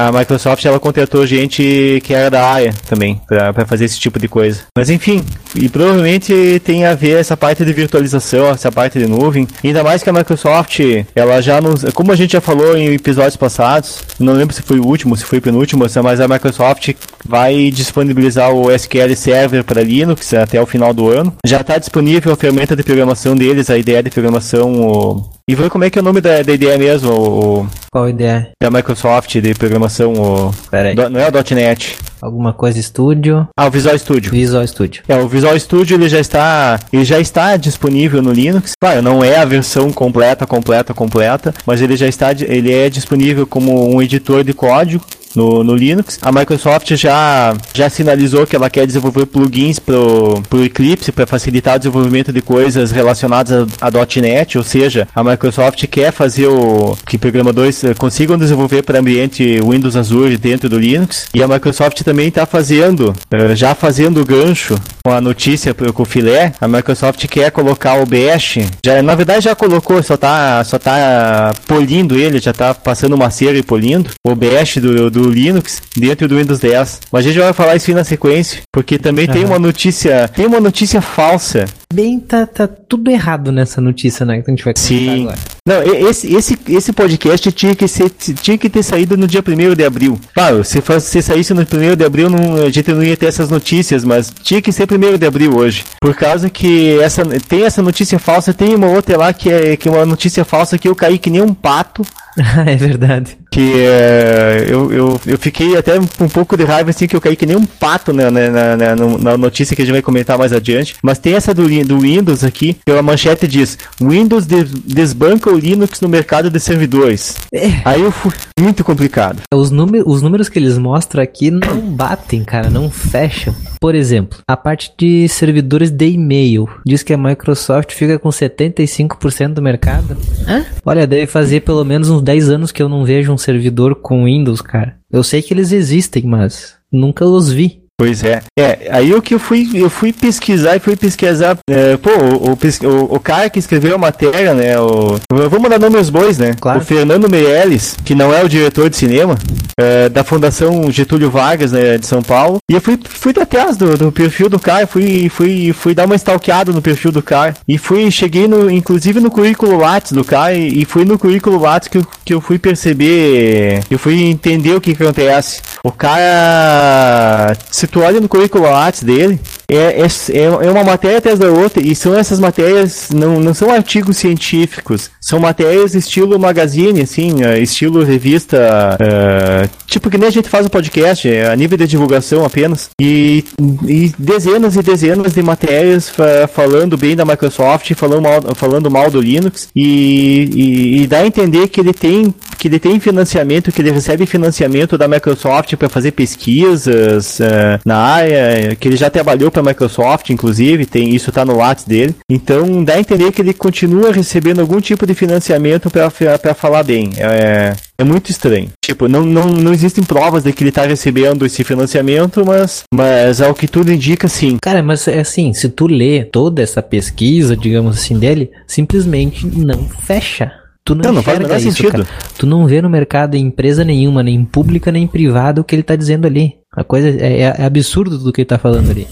[0.07, 4.27] a Microsoft ela contratou gente que era da área também para fazer esse tipo de
[4.27, 4.63] coisa.
[4.77, 5.23] Mas enfim,
[5.55, 9.47] e provavelmente tem a ver essa parte de virtualização, essa parte de nuvem.
[9.63, 10.79] Ainda mais que a Microsoft,
[11.15, 14.79] ela já nos, como a gente já falou em episódios passados, não lembro se foi
[14.79, 16.93] o último, se foi o penúltimo, mas a Microsoft
[17.25, 21.33] vai disponibilizar o SQL Server para Linux até o final do ano.
[21.45, 25.83] Já está disponível a ferramenta de programação deles, a ideia de programação, e foi como
[25.83, 27.11] é que é o nome da, da ideia mesmo?
[27.11, 28.51] O, Qual ideia?
[28.61, 30.53] Da Microsoft de programação, o.
[30.69, 30.95] Pera aí.
[30.95, 31.97] Do, não é o .NET.
[32.21, 33.47] Alguma coisa Studio.
[33.57, 34.29] Ah, o Visual Studio.
[34.29, 35.01] Visual Studio.
[35.07, 38.73] É, o Visual Studio ele já está, ele já está disponível no Linux.
[38.79, 43.47] Claro, não é a versão completa, completa, completa, mas ele já está, ele é disponível
[43.47, 45.03] como um editor de código
[45.39, 46.19] no, no Linux.
[46.21, 51.77] A Microsoft já, já sinalizou que ela quer desenvolver plugins para o Eclipse para facilitar
[51.77, 56.97] o desenvolvimento de coisas relacionadas a, a .NET, ou seja, a Microsoft quer fazer o
[57.05, 61.27] que programadores eh, consigam desenvolver para ambiente Windows Azure dentro do Linux.
[61.33, 66.03] E a Microsoft também está fazendo, eh, já fazendo o gancho com a notícia com
[66.03, 66.51] o filé.
[66.59, 71.53] A Microsoft quer colocar o Bash, já na verdade já colocou, só está só tá
[71.67, 75.81] polindo ele, já está passando uma cera e polindo o Bash do, do do Linux
[75.95, 77.01] dentro do Windows 10.
[77.11, 79.33] Mas a gente vai falar isso aí na sequência, porque também uhum.
[79.33, 81.65] tem uma notícia, tem uma notícia falsa.
[81.93, 84.41] Bem, tá, tá tudo errado nessa notícia, né?
[84.41, 85.21] Que a gente vai Sim.
[85.21, 85.37] agora.
[85.65, 89.75] Não, esse, esse, esse podcast tinha que, ser, tinha que ter saído no dia 1
[89.75, 90.19] de abril.
[90.33, 93.49] Claro, se, se saísse no 1 de abril, não, a gente não ia ter essas
[93.49, 95.83] notícias, mas tinha que ser 1 de abril hoje.
[95.99, 99.87] Por causa que essa, tem essa notícia falsa, tem uma outra lá que é, que
[99.87, 102.05] é uma notícia falsa que eu caí que nem um pato.
[102.65, 103.37] é verdade.
[103.51, 107.35] Que é, eu, eu, eu fiquei até um pouco de raiva assim que eu caí
[107.35, 110.53] que nem um pato na, na, na, na notícia que a gente vai comentar mais
[110.53, 110.95] adiante.
[111.01, 116.09] Mas tem essa do, do Windows aqui, pela manchete diz: Windows desbanca o Linux no
[116.09, 117.35] mercado de servidores.
[117.53, 117.81] É.
[117.85, 119.41] Aí eu fui muito complicado.
[119.53, 123.55] Os, número, os números que eles mostram aqui não batem, cara, não fecham.
[123.79, 129.53] Por exemplo, a parte de servidores de e-mail diz que a Microsoft fica com 75%
[129.53, 130.17] do mercado.
[130.47, 130.65] Hã?
[130.85, 134.25] Olha, deve fazer pelo menos uns 10 anos que eu não vejo um servidor com
[134.25, 134.97] Windows, cara.
[135.11, 137.81] Eu sei que eles existem, mas nunca os vi.
[137.99, 138.41] Pois é.
[138.57, 142.53] É, aí o que eu fui, eu fui pesquisar e fui pesquisar, é, pô, o,
[142.53, 145.19] o, o, cara que escreveu a matéria, né, o,
[145.49, 146.55] vamos dar nome aos bois, né?
[146.61, 146.79] Claro.
[146.79, 149.37] O Fernando Meirelles, que não é o diretor de cinema,
[149.79, 153.97] é, da Fundação Getúlio Vargas, né, de São Paulo, e eu fui, fui atrás do,
[153.97, 157.77] do perfil do cara, fui, fui, fui dar uma stalkeada no perfil do cara, e
[157.77, 161.99] fui, cheguei no, inclusive no currículo Lattes do cara, e, fui no currículo Lattes que
[162.29, 165.61] que eu fui perceber, eu fui entender o que acontece.
[165.83, 169.39] O cara se tu olha no currículo Lattes dele,
[169.69, 173.53] é, é, é, é uma matéria atrás da outra, e são essas matérias, não, não
[173.53, 180.27] são artigos científicos, são matérias estilo magazine, assim, é, estilo revista, uh, tipo que nem
[180.27, 183.43] a gente faz o podcast, é, a nível de divulgação apenas, e,
[183.87, 186.11] e dezenas e dezenas de matérias
[186.53, 191.27] falando bem da Microsoft, falando mal, falando mal do Linux, e, e, e dá a
[191.27, 195.87] entender que ele tem que ele tem financiamento, que ele recebe financiamento da Microsoft para
[195.87, 201.13] fazer pesquisas uh, na área, que ele já trabalhou para para a Microsoft, inclusive, tem
[201.13, 202.15] isso está no WhatsApp dele.
[202.29, 207.11] Então dá a entender que ele continua recebendo algum tipo de financiamento para falar bem.
[207.17, 208.69] É, é muito estranho.
[208.83, 213.41] Tipo, não, não, não existem provas de que ele está recebendo esse financiamento, mas, mas
[213.41, 214.57] ao que tudo indica, sim.
[214.61, 219.87] Cara, mas é assim, se tu lê toda essa pesquisa, digamos assim, dele, simplesmente não
[219.89, 220.51] fecha.
[220.85, 221.91] Tu não, Não, não faz o enxerga menor isso, sentido.
[222.05, 222.07] cara.
[222.37, 225.83] Tu não vê no mercado em empresa nenhuma, nem pública, nem privada, o que ele
[225.83, 226.53] tá dizendo ali.
[226.71, 229.05] A coisa é, é- é absurdo do que ele tá falando ali.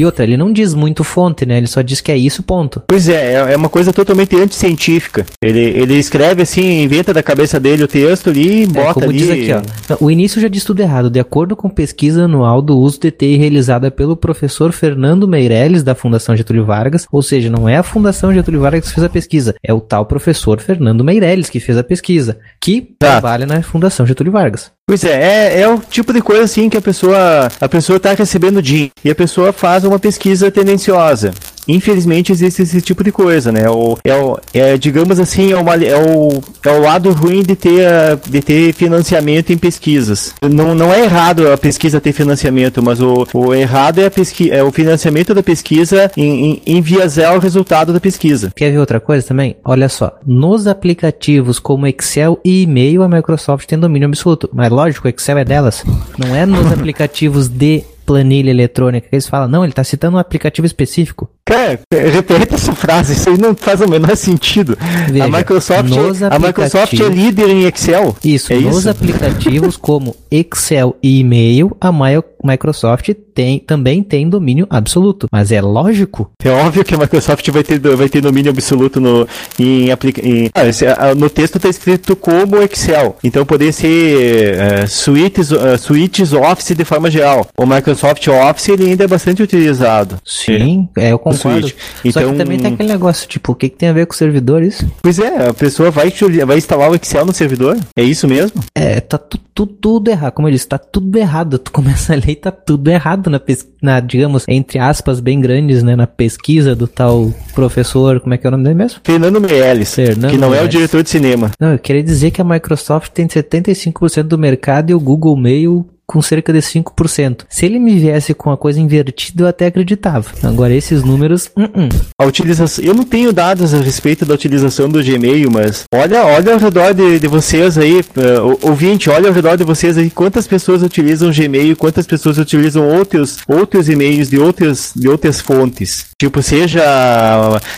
[0.00, 1.58] E outra, ele não diz muito fonte, né?
[1.58, 2.82] Ele só diz que é isso, ponto.
[2.88, 5.26] Pois é, é é uma coisa totalmente anticientífica.
[5.42, 9.06] Ele, ele escreve assim, inventa da cabeça dele o texto ali e É, bota como
[9.10, 9.18] ali.
[9.18, 9.96] diz aqui, ó.
[10.00, 11.10] O início já diz tudo errado.
[11.10, 15.94] De acordo com pesquisa anual do uso de TI realizada pelo professor Fernando Meirelles, da
[15.94, 19.54] Fundação Getúlio Vargas, ou seja, não é a Fundação Getúlio Vargas que fez a pesquisa,
[19.62, 23.12] é o tal professor Fernando Meirelles que fez a pesquisa, que Tá.
[23.20, 24.70] trabalha na Fundação Getúlio Vargas.
[24.90, 28.12] Pois é, é, é o tipo de coisa assim que a pessoa a pessoa tá
[28.12, 31.32] recebendo DIN e a pessoa faz uma pesquisa tendenciosa.
[31.66, 33.68] Infelizmente existe esse tipo de coisa, né?
[33.68, 37.56] O, é, o, é, digamos assim, é, uma, é, o, é o lado ruim de
[37.56, 37.86] ter,
[38.28, 40.34] de ter financiamento em pesquisas.
[40.42, 44.50] Não, não é errado a pesquisa ter financiamento, mas o, o errado é, a pesqui,
[44.50, 48.52] é o financiamento da pesquisa em, em enviesar o resultado da pesquisa.
[48.54, 49.56] Quer ver outra coisa também?
[49.64, 54.48] Olha só, nos aplicativos como Excel e e-mail, a Microsoft tem domínio absoluto.
[54.52, 55.84] Mas lógico, Excel é delas.
[56.18, 59.48] Não é nos aplicativos de planilha eletrônica que eles falam.
[59.48, 61.28] Não, ele tá citando um aplicativo específico.
[61.44, 64.78] Cara, repete essa frase, isso aí não faz o menor sentido.
[65.10, 68.16] Veja, a Microsoft, nos a Microsoft é líder em Excel.
[68.24, 68.90] Isso, é nos isso?
[68.90, 75.26] aplicativos como Excel e e-mail, a Mi- Microsoft tem, também tem domínio absoluto.
[75.30, 79.26] Mas é lógico É óbvio que a Microsoft vai ter, vai ter domínio absoluto no,
[79.58, 83.16] em, aplica, em ah, esse- ah, no texto está escrito como Excel.
[83.22, 87.46] Então poderia ser eh, suites, eh, suites Office de forma geral.
[87.56, 90.16] O Microsoft Office ele ainda é bastante utilizado.
[90.24, 91.68] Sim, é, eu concordo.
[91.68, 91.74] Só
[92.04, 94.84] Então- que também tem aquele negócio, tipo, o que, que tem a ver com servidores?
[95.02, 96.12] Pois é, a pessoa vai,
[96.46, 97.76] vai instalar o Excel no servidor?
[97.96, 98.62] É isso mesmo?
[98.74, 100.32] É, tá tu, tu- tudo errado.
[100.32, 101.58] Como eu disse, tá tudo errado.
[101.58, 103.40] Tu começa a ler e tá tudo errado na,
[103.82, 105.96] na, digamos, entre aspas, bem grandes, né?
[105.96, 109.00] Na pesquisa do tal professor, como é que é o nome dele mesmo?
[109.04, 110.70] Fernando Meirelles, Fernando que não é o Meirelles.
[110.70, 111.50] diretor de cinema.
[111.58, 115.86] Não, eu queria dizer que a Microsoft tem 75% do mercado e o Google Mail
[116.10, 117.42] com cerca de 5%.
[117.48, 120.28] Se ele me viesse com a coisa invertida, eu até acreditava.
[120.42, 122.04] Agora, esses números, uh -uh.
[122.18, 126.54] A utilização, eu não tenho dados a respeito da utilização do Gmail, mas olha, olha
[126.54, 130.48] ao redor de, de vocês aí, uh, ouvinte, olha ao redor de vocês aí, quantas
[130.48, 136.09] pessoas utilizam Gmail, quantas pessoas utilizam outros, outros e-mails de outras, de outras fontes.
[136.20, 136.82] Tipo, seja,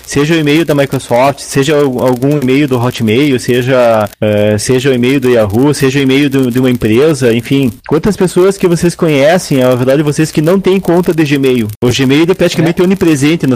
[0.04, 5.20] seja o e-mail da Microsoft, seja algum e-mail do Hotmail, seja, uh, seja o e-mail
[5.20, 7.70] do Yahoo, seja o e-mail de uma empresa, enfim.
[7.86, 11.68] Quantas pessoas que vocês conhecem, ao redor de vocês, que não têm conta de Gmail?
[11.84, 12.84] O Gmail é praticamente é.
[12.84, 13.54] onipresente na,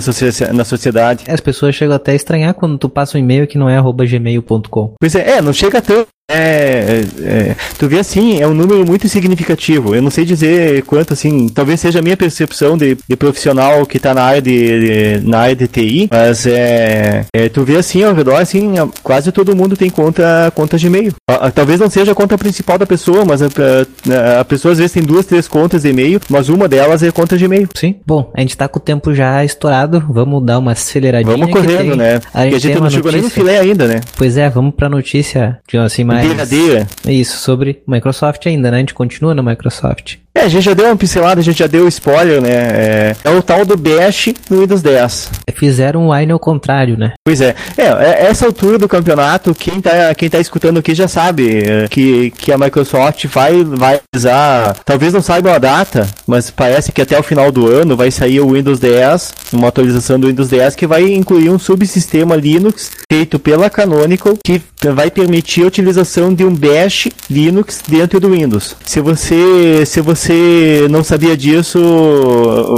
[0.53, 1.25] na sociedade.
[1.27, 4.07] As pessoas chegam até a estranhar quando tu passa um e-mail que não é arroba
[4.07, 4.95] gmail.com.
[5.01, 6.07] Pois é, é, não chega tanto.
[6.29, 9.95] É, é, tu vê assim, é um número muito significativo.
[9.95, 13.97] Eu não sei dizer quanto, assim, talvez seja a minha percepção de, de profissional que
[13.97, 18.03] está na área de, de, na área de TI, mas é, é, tu vê assim
[18.03, 18.75] ao redor, assim,
[19.05, 21.13] quase todo mundo tem conta, conta Gmail.
[21.55, 24.93] Talvez não seja a conta principal da pessoa, mas a, a, a pessoa às vezes
[24.93, 27.69] tem duas, três contas de e-mail, mas uma delas é conta Gmail.
[27.75, 27.97] Sim.
[28.05, 31.37] Bom, a gente tá com o tempo já estourado, vamos dar uma aceleradinha.
[31.37, 32.21] Vamos correndo, tem, né?
[32.35, 34.01] A gente, a gente não chegou nem no filé ainda, né?
[34.17, 36.16] Pois é, vamos pra notícia, assim, mais...
[36.23, 36.87] Verdadeira.
[37.07, 38.77] Isso, sobre Microsoft ainda, né?
[38.77, 40.17] A gente continua na Microsoft.
[40.37, 42.51] É, a gente já deu uma pincelada, a gente já deu spoiler, né?
[42.51, 45.31] É, é o tal do Bash no Windows 10.
[45.55, 47.15] Fizeram o Wine ao contrário, né?
[47.25, 47.55] Pois é.
[47.79, 48.27] é.
[48.27, 52.53] Essa altura do campeonato, quem tá, quem tá escutando aqui já sabe é, que, que
[52.53, 54.77] a Microsoft vai, vai usar.
[54.85, 58.41] Talvez não saiba a data, mas parece que até o final do ano vai sair
[58.41, 63.39] o Windows 10, uma atualização do Windows 10 que vai incluir um subsistema Linux feito
[63.39, 64.61] pela Canonical que
[64.93, 68.77] vai permitir a utilização de um Bash Linux dentro do Windows.
[68.85, 71.79] Se você, se você você não sabia disso,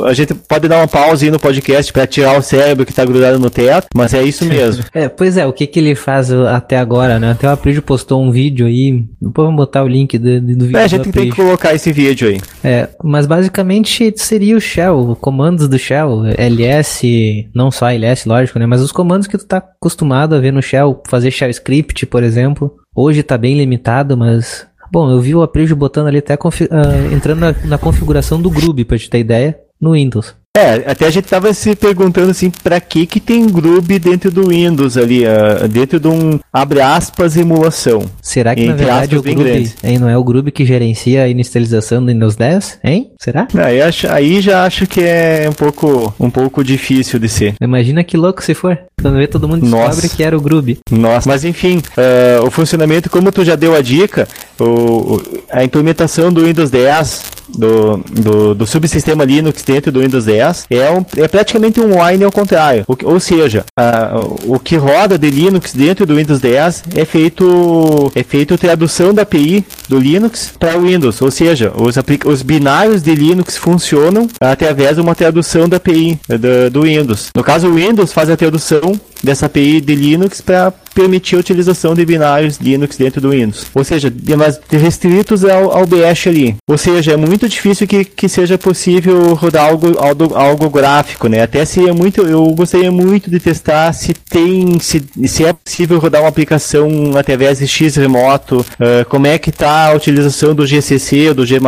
[0.05, 3.05] a gente pode dar uma pausa aí no podcast para tirar o cérebro que tá
[3.05, 4.85] grudado no teto, mas é isso mesmo.
[4.93, 7.31] é, pois é, o que que ele faz até agora, né?
[7.31, 10.77] Até o Aprígio postou um vídeo aí, depois vamos botar o link do, do vídeo.
[10.77, 12.41] É, a gente tem que colocar esse vídeo aí.
[12.63, 18.67] É, mas basicamente seria o shell, comandos do shell, ls, não só ls, lógico, né?
[18.67, 22.23] Mas os comandos que tu tá acostumado a ver no shell, fazer shell script, por
[22.23, 22.77] exemplo.
[22.95, 27.41] Hoje tá bem limitado, mas Bom, eu vi o Aprígio botando ali até uh, entrando
[27.41, 30.35] na, na, configuração do Groove, pra te ter ideia, no Windows.
[30.59, 34.49] É, até a gente tava se perguntando assim, pra que que tem Groove dentro do
[34.49, 38.03] Windows ali, uh, dentro de um, abre aspas, emulação.
[38.21, 39.77] Será que na verdade o aspas, Groove, grandes.
[39.85, 42.81] hein, não é o Groove que gerencia a inicialização do Windows 10?
[42.83, 43.11] Hein?
[43.21, 43.47] Será?
[43.55, 47.55] Aí, acho, aí já acho que é um pouco, um pouco difícil de ser.
[47.61, 48.77] Imagina que louco se for.
[49.01, 49.89] Quando vê todo mundo Nossa.
[49.91, 50.79] descobre que era o Groove.
[50.91, 54.27] Nossa, mas enfim, eh, o funcionamento, como tu já deu a dica,
[54.59, 57.23] o- a implementação do Windows 10,
[57.57, 62.25] do, do, do subsistema Linux dentro do Windows 10, é, um, é praticamente um wine
[62.25, 62.85] ao contrário.
[62.87, 68.11] O ou seja, a- o que roda de Linux dentro do Windows 10 é feito,
[68.15, 71.95] é feito tradução da API do Linux para o Windows, ou seja, os,
[72.27, 77.29] os binários de Linux funcionam através de uma tradução da API do, do Windows.
[77.35, 81.95] No caso, o Windows faz a tradução dessa API de Linux para permitir a utilização
[81.95, 83.67] de binários Linux dentro do Windows.
[83.73, 86.57] Ou seja, mas restritos ao, ao BS ali.
[86.69, 91.43] Ou seja, é muito difícil que, que seja possível rodar algo, algo, algo gráfico, né?
[91.43, 95.99] Até se é muito, eu gostaria muito de testar se tem, se, se é possível
[96.01, 100.67] rodar uma aplicação através de X remoto, ah, como é que está a utilização do
[100.67, 101.59] GCC ou do G++,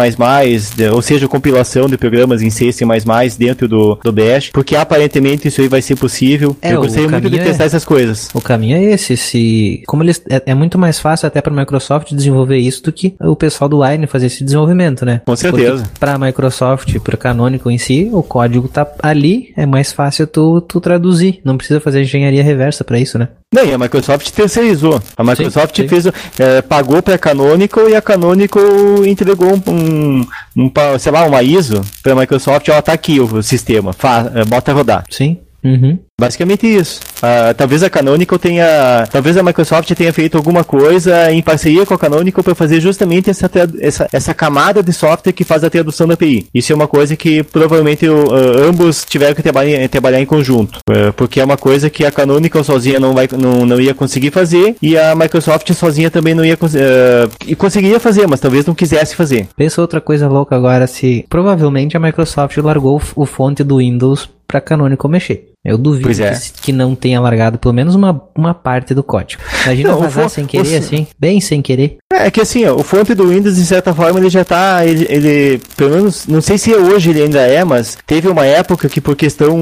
[0.76, 2.84] de- ou seja, compilação de programas em C C++
[3.38, 6.56] dentro do, do Bash, porque aparentemente isso aí vai ser possível.
[6.60, 8.28] É, eu gostaria muito de é- testar essas coisas.
[8.34, 11.56] O caminho é esse, se como eles é, é muito mais fácil até para a
[11.56, 15.22] Microsoft desenvolver isso do que o pessoal do Wine fazer esse desenvolvimento, né?
[15.26, 15.84] Com certeza.
[15.98, 20.60] Para a Microsoft, para Canonical em si, o código tá ali, é mais fácil tu,
[20.60, 23.28] tu traduzir, não precisa fazer engenharia reversa para isso, né?
[23.52, 25.00] Não, e a Microsoft terceirizou.
[25.16, 25.88] A Microsoft sim.
[25.88, 28.62] fez, o- é, pagou para a Canonical e a Canonical
[29.04, 30.26] entregou um, um,
[30.56, 32.68] um sei lá, uma ISO para a Microsoft.
[32.68, 35.04] Ó, tá aqui o sistema, Fa, é, bota rodar.
[35.10, 35.38] Sim.
[35.62, 35.98] Uhum.
[36.20, 37.00] Basicamente isso.
[37.22, 41.94] Ah, talvez a Canonical tenha, talvez a Microsoft tenha feito alguma coisa em parceria com
[41.94, 43.50] a Canonical para fazer justamente essa,
[43.80, 46.46] essa, essa camada de software que faz a tradução da API.
[46.54, 51.10] Isso é uma coisa que provavelmente ah, ambos tiveram que trabalhar, trabalhar em conjunto, Ah,
[51.16, 54.76] porque é uma coisa que a Canonical sozinha não, vai, não, não ia conseguir fazer
[54.82, 56.58] e a Microsoft sozinha também não ia
[57.46, 59.48] e conseguiria fazer, mas talvez não quisesse fazer.
[59.56, 64.60] Pensa outra coisa louca agora, se provavelmente a Microsoft largou o fonte do Windows para
[64.60, 65.49] Canonical mexer.
[65.62, 66.32] Eu duvido é.
[66.32, 69.42] que, que não tenha largado pelo menos uma, uma parte do código.
[69.64, 71.98] Imagina Não, vazar sem querer o- assim, bem sem querer.
[72.12, 74.84] É que assim, ó, o fonte do Windows, de certa forma, ele já tá.
[74.86, 78.88] Ele, ele- pelo menos, não sei se hoje ele ainda é, mas teve uma época
[78.88, 79.58] que por questão.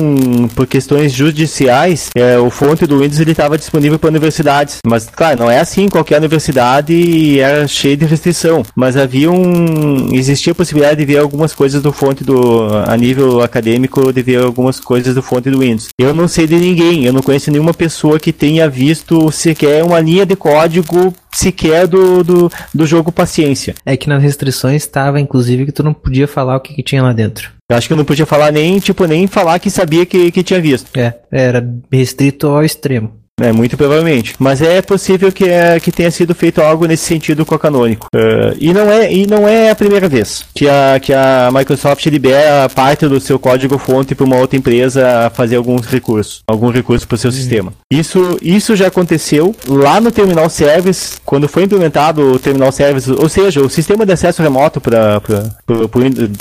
[0.55, 4.78] por questões judiciais, é, o fonte do Windows ele estava disponível para universidades.
[4.86, 8.62] Mas, claro, não é assim, qualquer universidade era cheia de restrição.
[8.74, 10.14] Mas havia um.
[10.14, 12.68] existia a possibilidade de ver algumas coisas do fonte do.
[12.86, 15.88] a nível acadêmico, de ver algumas coisas do fonte do Windows.
[16.01, 19.99] Eu não sei de ninguém, eu não conheço nenhuma pessoa que tenha visto sequer uma
[19.99, 23.74] linha de código sequer do, do, do jogo Paciência.
[23.84, 27.03] É que nas restrições estava, inclusive, que tu não podia falar o que, que tinha
[27.03, 27.51] lá dentro.
[27.68, 30.44] Eu acho que eu não podia falar nem, tipo, nem falar que sabia que, que
[30.44, 30.88] tinha visto.
[30.96, 33.18] É, era restrito ao extremo.
[33.41, 34.34] É, muito provavelmente.
[34.39, 38.07] Mas é possível que, é, que tenha sido feito algo nesse sentido com a Canônico.
[38.14, 42.05] É, e, não é, e não é a primeira vez que a, que a Microsoft
[42.07, 47.14] libera parte do seu código-fonte para uma outra empresa fazer alguns recursos, algum recurso para
[47.14, 47.72] o seu sistema.
[47.91, 53.28] Isso, isso já aconteceu lá no Terminal Service, quando foi implementado o Terminal Service, ou
[53.28, 55.20] seja, o sistema de acesso remoto para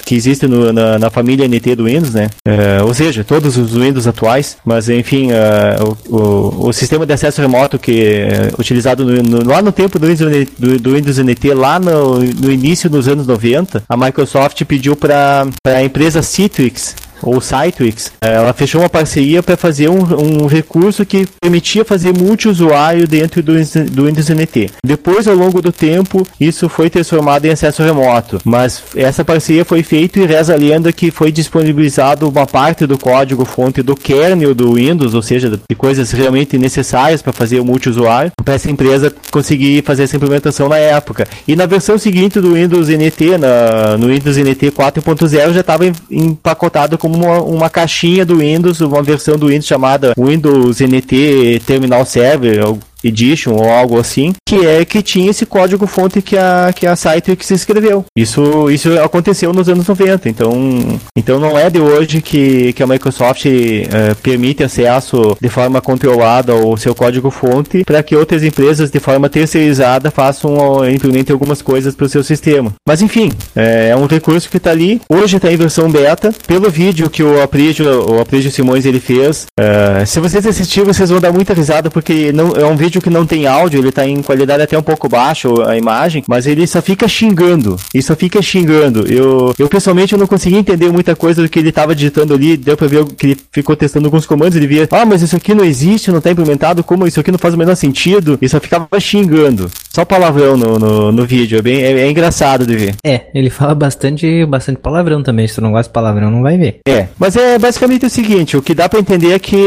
[0.06, 2.30] que existe no- na, na família NT do Windows, né?
[2.48, 7.14] É, ou seja, todos os Windows atuais, mas enfim, é, o, o, o sistema de
[7.14, 11.18] acesso remoto que é utilizado no- no- lá no tempo do Windows, do, do Windows
[11.20, 16.96] NT, lá no, no início dos anos 90, a Microsoft pediu para a empresa Citrix
[17.22, 22.14] ou Citrix, eh, ela fechou uma parceria para fazer um, um recurso que permitia fazer
[22.18, 24.70] multiusuário dentro do, Windows- do Windows NT.
[24.86, 29.84] Depois, ao longo do tempo, isso foi transformado em acesso remoto, mas essa parceria foi
[29.84, 34.54] feita e reza a lenda que foi disponibilizado uma parte do código fonte do kernel
[34.56, 39.14] do Windows, ou seja, de coisas realmente necessárias para fazer o multiusuário, para essa empresa
[39.32, 41.28] conseguir fazer essa implementação na época.
[41.48, 46.98] E na versão seguinte do Windows NT, na, no Windows NT 4.0, já estava empacotado
[47.08, 52.60] como uma, uma caixinha do Windows, uma versão do Windows chamada Windows NT Terminal Server,
[53.08, 56.96] Edition ou algo assim, que é que tinha esse código fonte que a que a
[56.96, 58.06] Citrix escreveu.
[58.16, 62.88] Isso isso aconteceu nos anos 90, então então não é de hoje que, que a
[62.88, 68.92] Microsoft eh, permite acesso de forma controlada ao seu código fonte para que outras empresas
[68.92, 72.74] de forma terceirizada façam ou implementem algumas coisas para o seu sistema.
[72.88, 75.02] Mas enfim, é um recurso que está ali.
[75.10, 76.34] Hoje está em versão beta.
[76.48, 81.10] Pelo vídeo que o Aprígio, o Aprígio Simões ele fez, eh, se vocês assistirem, vocês
[81.10, 83.92] vão dar muita risada porque não é um vídeo vídeo que não tem áudio, ele
[83.92, 87.78] tá em qualidade até um pouco baixa a imagem, mas ele só fica xingando.
[87.94, 89.08] Ele só fica xingando.
[89.08, 92.58] Eu, eu pessoalmente eu não consegui entender muita coisa do que ele tava digitando ali,
[92.58, 95.54] deu pra ver que ele ficou testando alguns comandos, ele via, ah, mas isso aqui
[95.54, 98.60] não existe, não tá implementado, como isso aqui não faz o menor sentido, e só
[98.60, 99.70] ficava xingando.
[99.98, 102.96] Só palavrão no, no, no vídeo, é bem é, é, engraçado de ver.
[103.04, 106.56] É, ele fala bastante, bastante palavrão também, se tu não gosta de palavrão não vai
[106.56, 106.82] ver.
[106.88, 109.58] É, mas é basicamente o seguinte, o que dá para entender é que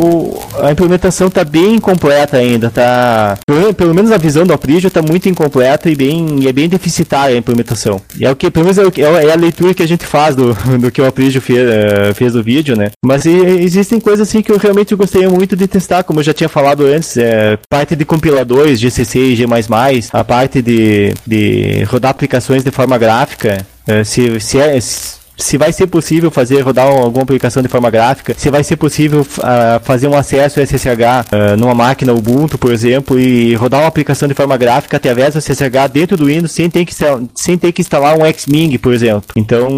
[0.00, 4.88] o, a implementação tá bem incompleta ainda, tá, pelo, pelo menos a visão do Aprigio
[4.92, 8.00] tá muito incompleta e bem, é bem deficitária a implementação.
[8.16, 10.36] E é o que, pelo menos é, é, é a leitura que a gente faz
[10.36, 12.92] do, do que o Aprigio fez, uh, fez do vídeo, né?
[13.04, 16.32] Mas e, existem coisas assim que eu realmente gostaria muito de testar, como eu já
[16.32, 19.63] tinha falado antes, é, parte de compiladores, GCC e G++,
[20.12, 24.80] a parte de, de rodar aplicações de forma gráfica, é, se, se é...
[24.80, 28.76] Se, se vai ser possível fazer rodar alguma aplicação de forma gráfica, se vai ser
[28.76, 33.88] possível uh, fazer um acesso SSH uh, numa máquina Ubuntu, por exemplo, e rodar uma
[33.88, 36.94] aplicação de forma gráfica através do SSH dentro do Windows sem ter que,
[37.34, 39.24] sem ter que instalar um Xming, por exemplo.
[39.36, 39.68] Então,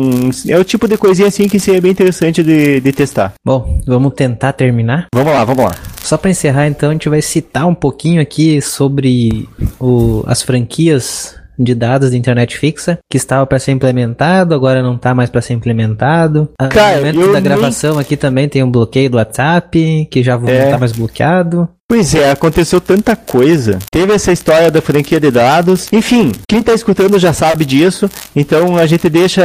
[0.49, 3.35] é o tipo de coisinha assim que seria bem interessante de, de testar.
[3.45, 5.07] Bom, vamos tentar terminar?
[5.15, 5.74] Vamos lá, vamos lá.
[6.03, 9.49] Só para encerrar, então, a gente vai citar um pouquinho aqui sobre
[9.81, 14.97] o, as franquias de dados de internet fixa que estava para ser implementado, agora não
[14.97, 16.51] está mais para ser implementado.
[16.70, 18.01] Cara, no momento da gravação nem...
[18.01, 20.39] aqui também tem um bloqueio do WhatsApp, que já é.
[20.39, 21.69] não está mais bloqueado.
[21.88, 23.78] Pois é, aconteceu tanta coisa.
[23.92, 25.86] Teve essa história da franquia de dados.
[25.92, 28.10] Enfim, quem tá escutando já sabe disso.
[28.34, 29.44] Então a gente deixa.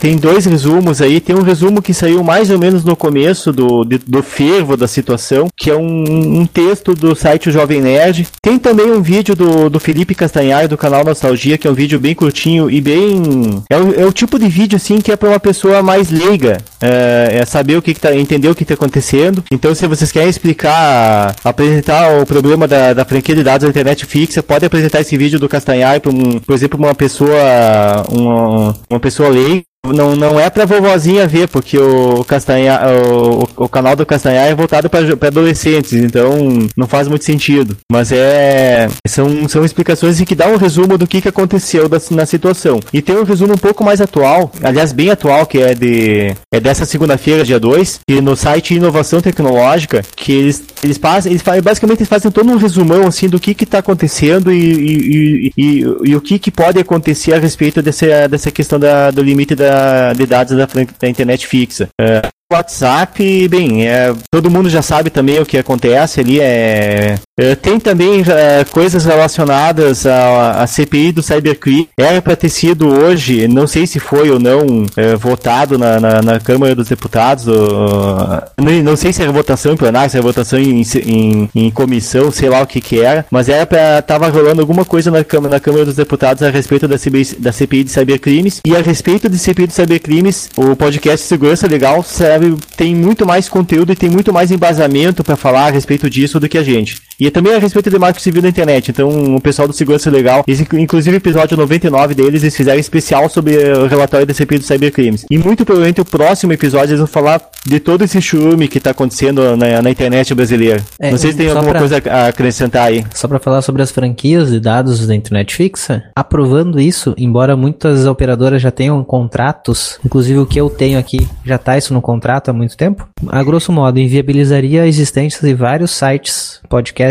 [0.00, 1.20] Tem dois resumos aí.
[1.20, 5.48] Tem um resumo que saiu mais ou menos no começo do, do fervo da situação,
[5.54, 8.26] que é um, um texto do site Jovem Nerd.
[8.40, 12.00] Tem também um vídeo do, do Felipe Castanhar do canal Nostalgia, que é um vídeo
[12.00, 13.62] bem curtinho e bem.
[13.68, 16.56] É o, é o tipo de vídeo assim que é para uma pessoa mais leiga.
[16.80, 18.16] É, é saber o que, que tá.
[18.16, 19.44] entender o que tá acontecendo.
[19.50, 24.06] Então, se vocês querem explicar apresentar o problema da, da franquia de dados da internet
[24.06, 29.28] fixa, pode apresentar esse vídeo do Castanhar, um, por exemplo, uma pessoa, uma, uma pessoa
[29.28, 34.46] leiga não, não é pra vovozinha ver, porque o Castanha, o, o canal do Castanhar
[34.46, 37.76] é voltado para adolescentes, então não faz muito sentido.
[37.90, 38.88] Mas é.
[39.06, 42.80] São, são explicações que dão um resumo do que, que aconteceu da, na situação.
[42.92, 46.34] E tem um resumo um pouco mais atual, aliás, bem atual, que é de.
[46.52, 51.32] É dessa segunda-feira, dia 2, e no site Inovação Tecnológica, que eles, eles fazem.
[51.32, 55.46] Eles basicamente eles fazem todo um resumão assim do que, que tá acontecendo e, e,
[55.46, 59.22] e, e, e o que, que pode acontecer a respeito dessa, dessa questão da, do
[59.22, 59.73] limite da
[60.16, 60.66] de dados da,
[61.00, 61.88] da internet fixa.
[62.00, 62.22] É,
[62.54, 66.40] WhatsApp, bem, é, todo mundo já sabe também o que acontece ali.
[66.40, 71.88] É, é tem também é, coisas relacionadas à, CPI do Cybercrime.
[71.98, 76.22] Era para ter sido hoje, não sei se foi ou não, é, votado na, na,
[76.22, 77.46] na, Câmara dos Deputados.
[77.46, 82.30] não, não, sei se era votação em plenário, se era votação em, em, em, comissão,
[82.30, 83.26] sei lá o que que era.
[83.30, 86.86] Mas era para tava rolando alguma coisa na Câmara, na Câmara dos Deputados a respeito
[86.86, 88.60] da CPI, da CPI de cybercrimes.
[88.66, 92.43] E a respeito de CPI de cybercrimes, o podcast Segurança Legal serve
[92.76, 96.48] tem muito mais conteúdo e tem muito mais embasamento para falar a respeito disso do
[96.48, 97.00] que a gente.
[97.18, 98.90] E também a respeito de marco civil da internet.
[98.90, 103.56] Então, o pessoal do Segurança Legal, inclusive o episódio 99 deles, eles fizeram especial sobre
[103.56, 105.24] o relatório da CPI dos cybercrimes.
[105.30, 108.90] E muito provavelmente o próximo episódio eles vão falar de todo esse churume que está
[108.90, 110.82] acontecendo na, na, internet brasileira.
[111.00, 113.04] É, Não sei se tem alguma pra, coisa a acrescentar aí.
[113.14, 118.06] Só para falar sobre as franquias de dados da internet fixa, aprovando isso, embora muitas
[118.06, 122.50] operadoras já tenham contratos, inclusive o que eu tenho aqui já está isso no contrato
[122.50, 127.03] há muito tempo, a grosso modo inviabilizaria a existência de vários sites, podcasts,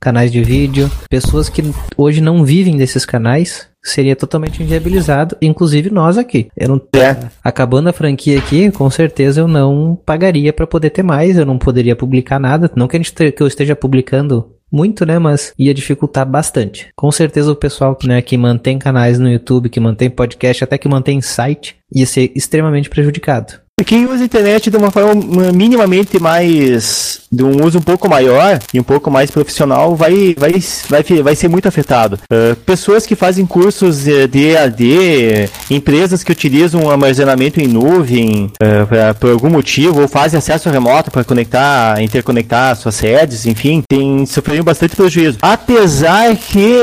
[0.00, 1.62] canais de vídeo, pessoas que
[1.96, 6.48] hoje não vivem desses canais, seria totalmente inviabilizado, inclusive nós aqui.
[6.56, 7.16] Eu não é.
[7.42, 11.58] acabando a franquia aqui, com certeza eu não pagaria para poder ter mais, eu não
[11.58, 15.74] poderia publicar nada, não que, a gente, que eu esteja publicando muito, né, mas ia
[15.74, 16.88] dificultar bastante.
[16.96, 20.88] Com certeza o pessoal, né, que mantém canais no YouTube, que mantém podcast, até que
[20.88, 23.61] mantém site, ia ser extremamente prejudicado.
[23.84, 25.14] Quem usa a internet de uma forma
[25.52, 27.20] minimamente mais.
[27.30, 30.52] de um uso um pouco maior e um pouco mais profissional vai, vai,
[30.88, 32.18] vai, vai ser muito afetado.
[32.30, 39.14] Uh, pessoas que fazem cursos de EAD, empresas que utilizam armazenamento em nuvem uh, pra,
[39.14, 44.62] por algum motivo, ou fazem acesso remoto para conectar, interconectar suas sedes, enfim, tem sofrido
[44.62, 45.38] bastante prejuízo.
[45.40, 46.76] Apesar que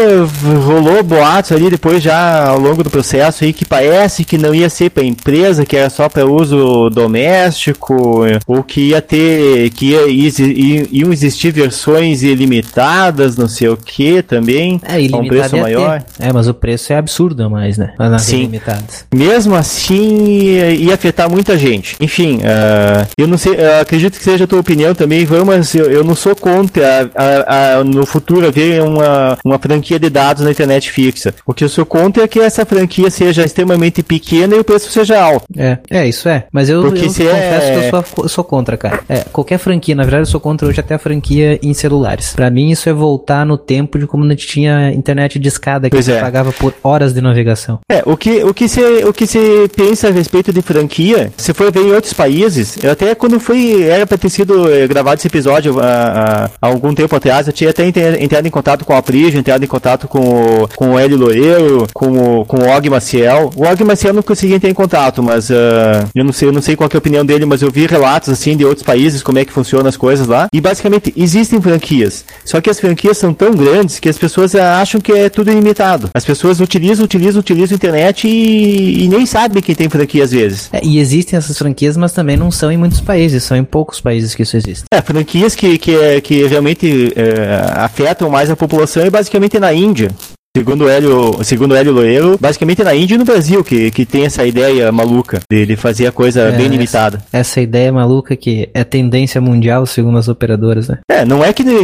[0.66, 4.70] rolou boatos ali depois já ao longo do processo aí que parece que não ia
[4.70, 10.08] ser para empresa, que era só para uso doméstico, ou que ia ter, que ia,
[10.08, 16.02] ia, iam existir versões ilimitadas, não sei o que também, é, a um preço maior.
[16.02, 16.28] Ter.
[16.28, 17.94] É, mas o preço é absurdo mais, né?
[18.20, 19.06] Sim, limitadas.
[19.14, 21.96] Mesmo assim, ia afetar muita gente.
[22.00, 25.86] Enfim, uh, eu não sei, eu acredito que seja a tua opinião também, mas eu,
[25.90, 30.52] eu não sou contra a, a, no futuro haver uma, uma franquia de dados na
[30.52, 31.34] internet fixa.
[31.46, 34.92] O que eu sou contra é que essa franquia seja extremamente pequena e o preço
[34.92, 35.46] seja alto.
[35.58, 36.46] É, é isso é.
[36.52, 39.00] Mas eu, Porque eu se confesso é- que eu sou, eu sou contra, cara.
[39.10, 42.34] É, qualquer franquia, na verdade, eu sou contra hoje até a franquia em celulares.
[42.36, 45.90] Pra mim, isso é voltar no tempo de como a gente tinha internet de escada,
[45.90, 46.20] que Pois você é.
[46.22, 47.80] pagava por horas de navegação.
[47.92, 49.40] É, o que, o que se o que se
[49.76, 53.84] pensa a respeito de franquia, se for ver em outros países, eu até quando fui,
[53.84, 57.70] era pra ter sido eh, gravado esse episódio há, há algum tempo atrás, eu tinha
[57.70, 61.18] até entrado em contato com a Prigio, entrado em contato com o, com o Hélio
[61.18, 63.50] Loureiro, com o, com o Og Maciel.
[63.56, 66.54] O Og Maciel eu não consegui entrar em contato, mas ah, eu não sei, eu
[66.54, 69.22] não sei qual é a opinião dele, mas eu vi relatos assim de outros países,
[69.22, 70.48] como é que funcionam as coisas lá.
[70.54, 72.26] E basicamente existem franquias.
[72.46, 75.52] Só que as franquias são tão grandes que as pessoas ah, acham que é tudo
[75.52, 76.10] ilimitado.
[76.14, 80.32] As pessoas utilizam, utilizam, utilizam a internet e, e nem sabem que tem franquia às
[80.32, 80.70] vezes.
[80.72, 84.02] É, e existem essas franquias, mas também não são em muitos países, são em poucos
[84.02, 84.86] países que isso existe.
[84.92, 90.10] É, franquias que, que, que realmente é, afetam mais a população é basicamente na Índia.
[90.58, 94.26] Segundo o Hélio, segundo Hélio Loeiro, basicamente na Índia e no Brasil que, que tem
[94.26, 97.22] essa ideia maluca de, de fazer a coisa É, bem essa- limitada.
[97.32, 100.98] Essa ideia maluca que é tendência mundial, segundo as operadoras, né?
[101.08, 101.82] É, não é que eh,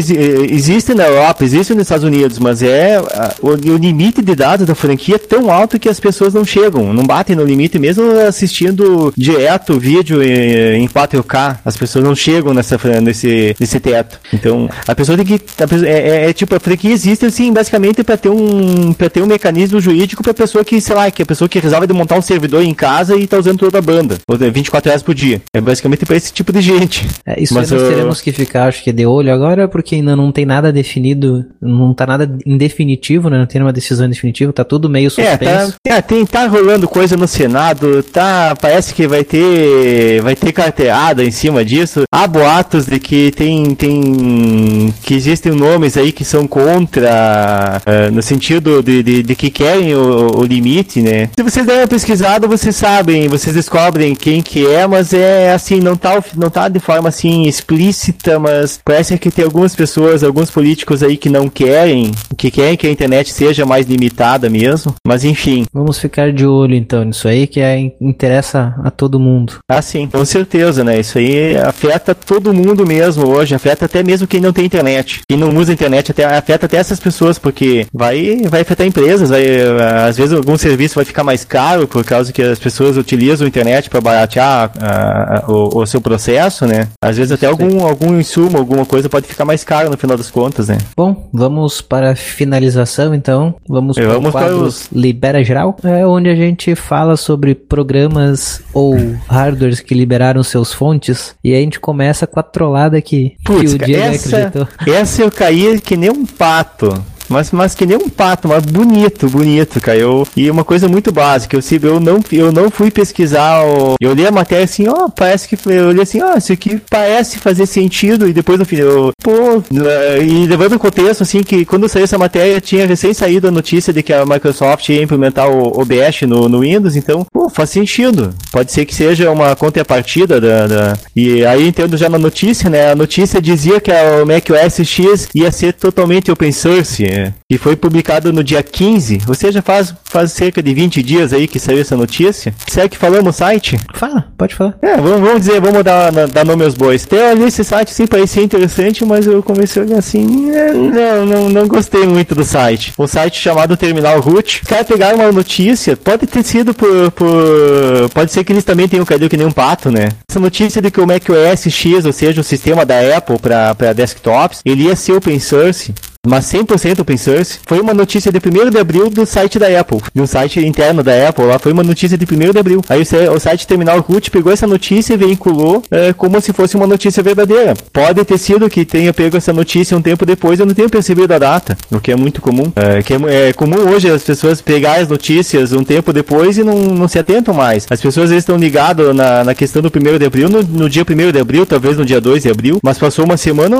[0.49, 4.65] existe na Europa, existe nos Estados Unidos, mas é a- o, o limite de dados
[4.65, 8.03] da franquia é tão alto que as pessoas não chegam, não batem no limite, mesmo
[8.27, 14.19] assistindo direto vídeo em, em 4K, as pessoas não chegam nessa, nesse, nesse teto.
[14.33, 15.35] Então, a pessoa tem que.
[15.35, 18.54] a é, é- é tipo, a franquia existe assim, basicamente para ter um
[18.97, 21.87] para ter um mecanismo jurídico para pessoa que, sei lá, que a pessoa que resolve
[21.87, 24.89] de montar um servidor em casa e tá usando toda a banda, ou de 24
[24.91, 25.41] horas por dia.
[25.53, 27.07] É basicamente para esse tipo de gente.
[27.25, 29.95] É, isso Mas, aí nós uh, teremos que ficar, acho que de olho agora, porque
[29.95, 33.37] ainda não tem nada definido, não tá nada em definitivo, né?
[33.39, 35.75] Não tem uma decisão definitiva, tá tudo meio É, tá, suspenso.
[35.87, 41.23] é, tem, tá rolando coisa no Senado, tá, parece que vai ter, vai ter carteada
[41.23, 42.03] em cima disso.
[42.11, 48.21] Há boatos de que tem, tem, que existem nomes aí que são contra, eh, no
[48.21, 48.44] sentido
[48.83, 51.29] de, de, de que querem o, o limite, né?
[51.35, 55.79] Se vocês derem uma pesquisada, vocês sabem, vocês descobrem quem que é, mas é assim,
[55.79, 60.49] não tá, não tá de forma assim explícita, mas parece que tem algumas pessoas, alguns
[60.49, 65.23] políticos aí que não querem, que querem que a internet seja mais limitada mesmo, mas
[65.23, 69.59] enfim, Vamos ficar de olho então nisso aí, que é, interessa a todo mundo.
[69.67, 70.99] ah sim, com certeza, né?
[70.99, 75.21] Isso aí afeta todo mundo mesmo hoje, afeta até mesmo quem não tem internet.
[75.27, 79.45] Quem não usa internet até, afeta até essas pessoas, porque vai, vai afetar empresas, vai,
[79.79, 83.45] ah, às vezes algum serviço vai ficar mais caro por causa que as pessoas utilizam
[83.45, 86.87] a internet para baratear ah, ah, o, o seu processo, né?
[87.01, 90.29] Às vezes até algum, algum insumo, alguma coisa pode ficar mais caro no final das
[90.31, 90.77] contas, né?
[90.95, 93.55] Bom, vamos para a finalização então.
[93.67, 98.61] Vamos para o vamos para os- Libera Geral, é onde a gente fala sobre programas
[98.73, 98.95] ou
[99.27, 101.35] hardwares que liberaram seus fontes.
[101.43, 104.67] E aí a gente começa com a trollada que, que Putz, o Diego essa, acreditou.
[104.93, 106.93] essa eu caí que nem um pato.
[107.29, 109.97] Mas, mas que nem um pato, mas bonito, bonito, cara.
[109.97, 114.13] Eu, e uma coisa muito básica, eu, eu, não, eu não fui pesquisar, o, eu
[114.13, 117.65] li a matéria assim, ó, parece que, eu olhei assim, ó, isso aqui parece fazer
[117.65, 119.31] sentido, e depois no final, eu, pô,
[119.73, 123.51] eh, e levando o contexto, assim, que quando saiu essa matéria, tinha recém saído a
[123.51, 127.69] notícia de que a Microsoft ia implementar o OBS no, no Windows, então, pô, faz
[127.69, 128.33] sentido.
[128.51, 130.97] Pode ser que seja uma contrapartida da, da...
[131.15, 135.27] E aí, entendo já na notícia, né, a notícia dizia que a- o macOS X
[135.33, 139.93] ia ser totalmente open source, é, e foi publicado no dia 15, ou seja, faz,
[140.03, 142.53] faz cerca de 20 dias aí que saiu essa notícia.
[142.67, 143.79] Será que falamos no site?
[143.93, 144.77] Fala, pode falar.
[144.81, 147.05] É, vamos, vamos dizer, vamos dar, dar nome aos bois.
[147.05, 151.25] Até ali esse site sim parecia interessante, mas eu comecei a olhar assim, é, não,
[151.25, 152.93] não, não gostei muito do site.
[152.99, 154.61] Um site chamado Terminal Root.
[154.61, 158.09] Os caras pegaram uma notícia, pode ter sido por, por.
[158.13, 160.09] Pode ser que eles também tenham caído que nem um pato, né?
[160.29, 164.59] Essa notícia de que o macOS X, ou seja, o sistema da Apple para desktops,
[164.65, 165.93] ele ia ser open source.
[166.27, 167.59] Mas 100% open source.
[167.65, 169.99] Foi uma notícia de 1 de abril do site da Apple.
[170.13, 171.59] De um site interno da Apple lá.
[171.59, 172.81] Foi uma notícia de 1 de abril.
[172.89, 176.75] Aí o, o site Terminal Root pegou essa notícia e veiculou é, como se fosse
[176.75, 177.73] uma notícia verdadeira.
[177.91, 180.59] Pode ter sido que tenha pego essa notícia um tempo depois.
[180.59, 181.77] Eu não tenho percebido a data.
[181.91, 182.71] O que é muito comum.
[182.75, 186.63] É, que é, é comum hoje as pessoas pegarem as notícias um tempo depois e
[186.63, 187.85] não, não se atentam mais.
[187.89, 191.31] As pessoas estão ligadas na, na questão do 1 de abril, no, no dia 1
[191.31, 192.79] de abril, talvez no dia 2 de abril.
[192.81, 193.77] Mas passou uma semana,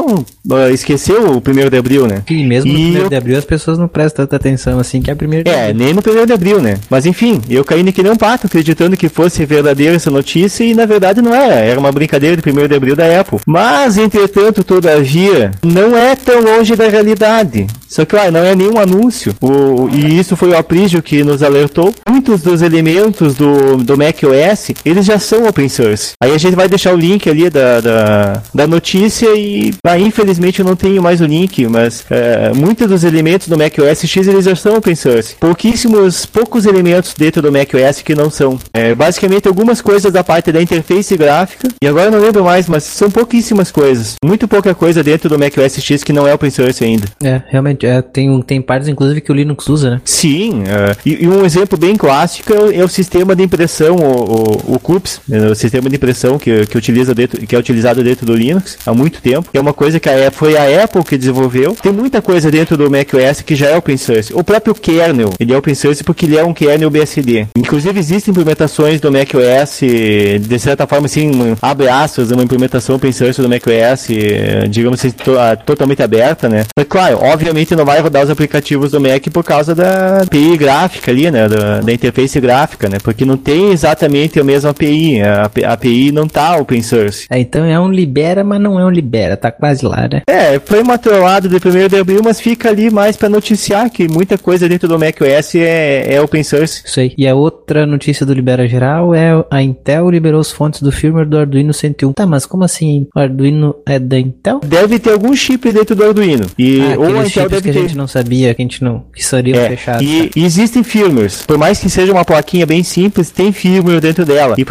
[0.51, 2.22] ah, esqueceu o 1 de abril, né?
[2.26, 4.79] Que E mesmo no E primeiro eu- de abril as pessoas não prestam tanta atenção
[4.79, 6.77] assim, que é primeiro de É, nem no primeiro de abril, né?
[6.89, 10.73] Mas enfim, eu caí que nem um pato, acreditando que fosse verdadeira essa notícia e
[10.73, 11.55] na verdade não era.
[11.55, 13.39] Era uma brincadeira de primeiro de abril da Apple.
[13.45, 17.67] Mas, entretanto, todavia, não é tão longe da realidade.
[17.87, 19.33] Só que, claro, não é nenhum anúncio.
[19.39, 21.93] O, e isso foi o Aprígio que nos alertou.
[22.09, 26.11] Muitos dos elementos do, do macOS, eles já são open source.
[26.21, 30.59] Aí a gente vai deixar o link ali da, da, da notícia e, ah, infelizmente,
[30.59, 32.24] eu não tenho mais o link, mas é,
[32.56, 35.35] muitos dos elementos do macOS X, eles já são open source.
[35.39, 38.60] Pouquíssimos, poucos elementos dentro do macOS que não são.
[38.73, 42.68] É, basicamente, algumas coisas da parte da interface gráfica, e agora eu não lembro mais,
[42.68, 44.15] mas são pouquíssimas coisas.
[44.23, 47.07] Muito pouca coisa dentro do macOS X que não é open source ainda.
[47.23, 50.02] É, realmente, é, tem, tem partes, inclusive, que o Linux usa, né?
[50.06, 53.95] Sim, é, e, e um exemplo bem clássico é o, é o sistema de impressão,
[53.95, 57.60] o, o, o CUPS, né, o sistema de impressão que, que, utiliza dentro, que é
[57.60, 61.03] utilizado dentro do Linux há muito tempo, é uma coisa que a, foi a Apple
[61.03, 61.76] que desenvolveu.
[61.81, 64.32] Tem muita coisa dentro do macOS que já é open source.
[64.32, 67.48] O próprio kernel, ele é open source porque ele é um kernel BSD.
[67.57, 73.41] Inclusive existem implementações do macOS, de certa forma assim, abre aspas, uma implementação open source
[73.41, 76.64] do macOS, eh, digamos assim, to- ah, totalmente aberta, né?
[76.77, 81.10] Mas claro, obviamente não vai rodar os aplicativos do Mac por causa da API gráfica
[81.10, 81.49] ali, né?
[81.49, 82.98] Da, da interface gráfica, né?
[83.03, 85.22] Porque não tem exatamente a mesma API.
[85.23, 87.26] A, API não tá open source.
[87.32, 90.22] É, então é um libera, mas não é um libera, tá quase lá, né?
[90.30, 94.07] É, foi uma trollada de 1 de abril, mas fica ali mais pra noticiar que
[94.07, 96.81] muita coisa dentro do macOS é, é open source.
[96.85, 97.13] Isso aí.
[97.17, 101.27] E a outra notícia do Libera Geral é a Intel liberou as fontes do firmware
[101.27, 102.13] do Arduino 101.
[102.13, 103.07] Tá, mas como assim?
[103.15, 104.59] O Arduino é da Intel?
[104.65, 106.45] Deve ter algum chip dentro do Arduino.
[106.57, 107.81] E, Ah, ou a Intel deve que a ter.
[107.81, 109.03] gente não sabia, que a gente não...
[109.15, 110.01] que seriam É, fechados.
[110.05, 111.43] e, e existem firmwares.
[111.45, 114.55] Por mais que seja uma plaquinha bem simples, tem firmware dentro dela.
[114.57, 114.61] E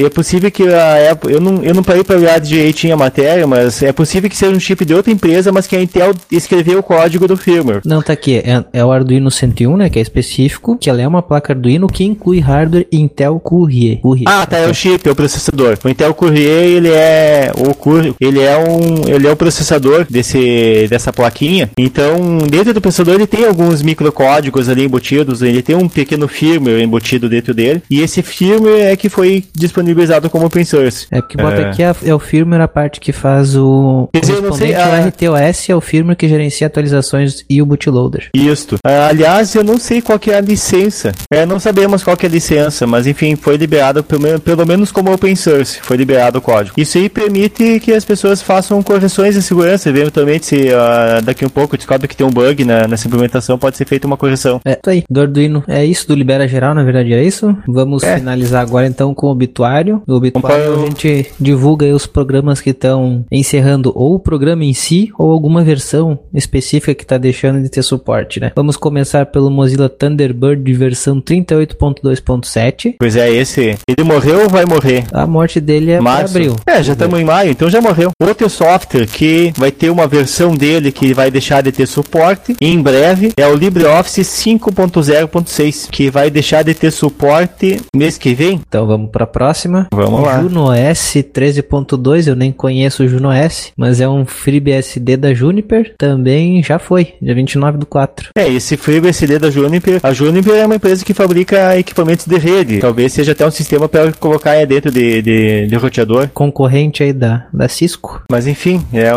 [0.00, 1.32] é, é possível que a Apple.
[1.32, 4.54] Eu não, eu não parei para olhar direitinho a matéria, mas é possível que seja
[4.54, 7.80] um chip de outra empresa, mas que a Intel escreveu o código do firmware.
[7.84, 8.36] Não, tá aqui.
[8.38, 9.88] É, é o Arduino 101, né?
[9.90, 10.76] Que é específico.
[10.78, 13.98] Que ela é uma placa Arduino que inclui hardware Intel Courier.
[14.00, 14.24] Courier.
[14.28, 15.78] Ah, tá, é o chip, é o processador.
[15.84, 20.86] O Intel Courier, ele é o Courier, ele é um, ele é o processador desse
[20.88, 21.70] dessa plaquinha.
[21.78, 26.80] Então, dentro do processador ele tem alguns microcódigos ali embutidos, ele tem um pequeno firmware
[26.82, 31.06] embutido dentro dele, e esse firmware é que foi disponibilizado como open source.
[31.10, 31.64] É porque bota É.
[31.70, 34.74] aqui a- é o firmware a parte que faz o Quer dizer, eu não sei,
[34.74, 35.00] ao ah.
[35.08, 38.28] RTOS é o firmware que gerencia atualizações e o bootloader.
[38.34, 38.76] Isto.
[38.84, 41.12] Ah, aliás, eu não sei qual que é a licença.
[41.32, 44.90] É, não sabemos qual que é a licença, mas enfim, foi liberado pelo, pelo menos
[44.92, 46.74] como open source, foi liberado o código.
[46.76, 51.48] Isso aí permite que as pessoas façam correções de segurança, eventualmente se ah, daqui um
[51.48, 54.60] pouco descobre que tem um bug na, nessa implementação, pode ser feita uma correção.
[54.64, 55.04] É, isso aí.
[55.10, 55.62] Do Arduino.
[55.68, 57.56] É isso, do Libera Geral, na verdade é isso.
[57.66, 58.16] Vamos É.
[58.18, 60.02] finalizar agora então com o obituário.
[60.06, 64.14] No obituário Vamos para o- a gente divulga aí os programas que estão encerrando ou
[64.14, 68.52] o programa em si ou alguma versão específica que está deixando de ter suporte, né?
[68.54, 72.96] Vamos começar pelo Mozilla Thunderbird versão 38.2.7.
[72.98, 73.78] Pois é, esse.
[73.88, 75.04] Ele morreu ou vai morrer?
[75.12, 76.36] A morte dele é Março.
[76.36, 76.56] abril.
[76.66, 78.10] É, já estamos em maio, então já morreu.
[78.20, 82.80] Outro software que vai ter uma versão dele que vai deixar de ter suporte em
[82.82, 88.60] breve é o LibreOffice 5.0.6, que vai deixar de ter suporte mês que vem.
[88.66, 89.86] Então vamos para a próxima.
[89.92, 90.40] Vamos lá.
[90.40, 95.94] Juno OS 13.2, eu nem conheço o Juno OS, mas é um FreeBSD da Juniper,
[95.96, 98.30] também já foi, dia 29 do 4.
[98.36, 102.78] É, esse FreeBSD da Juniper, a Juniper é uma empresa que fabrica equipamentos de rede.
[102.78, 106.28] Talvez seja até um sistema para colocar aí dentro de, de, de roteador.
[106.32, 108.22] Concorrente aí da, da Cisco.
[108.30, 109.12] Mas enfim, é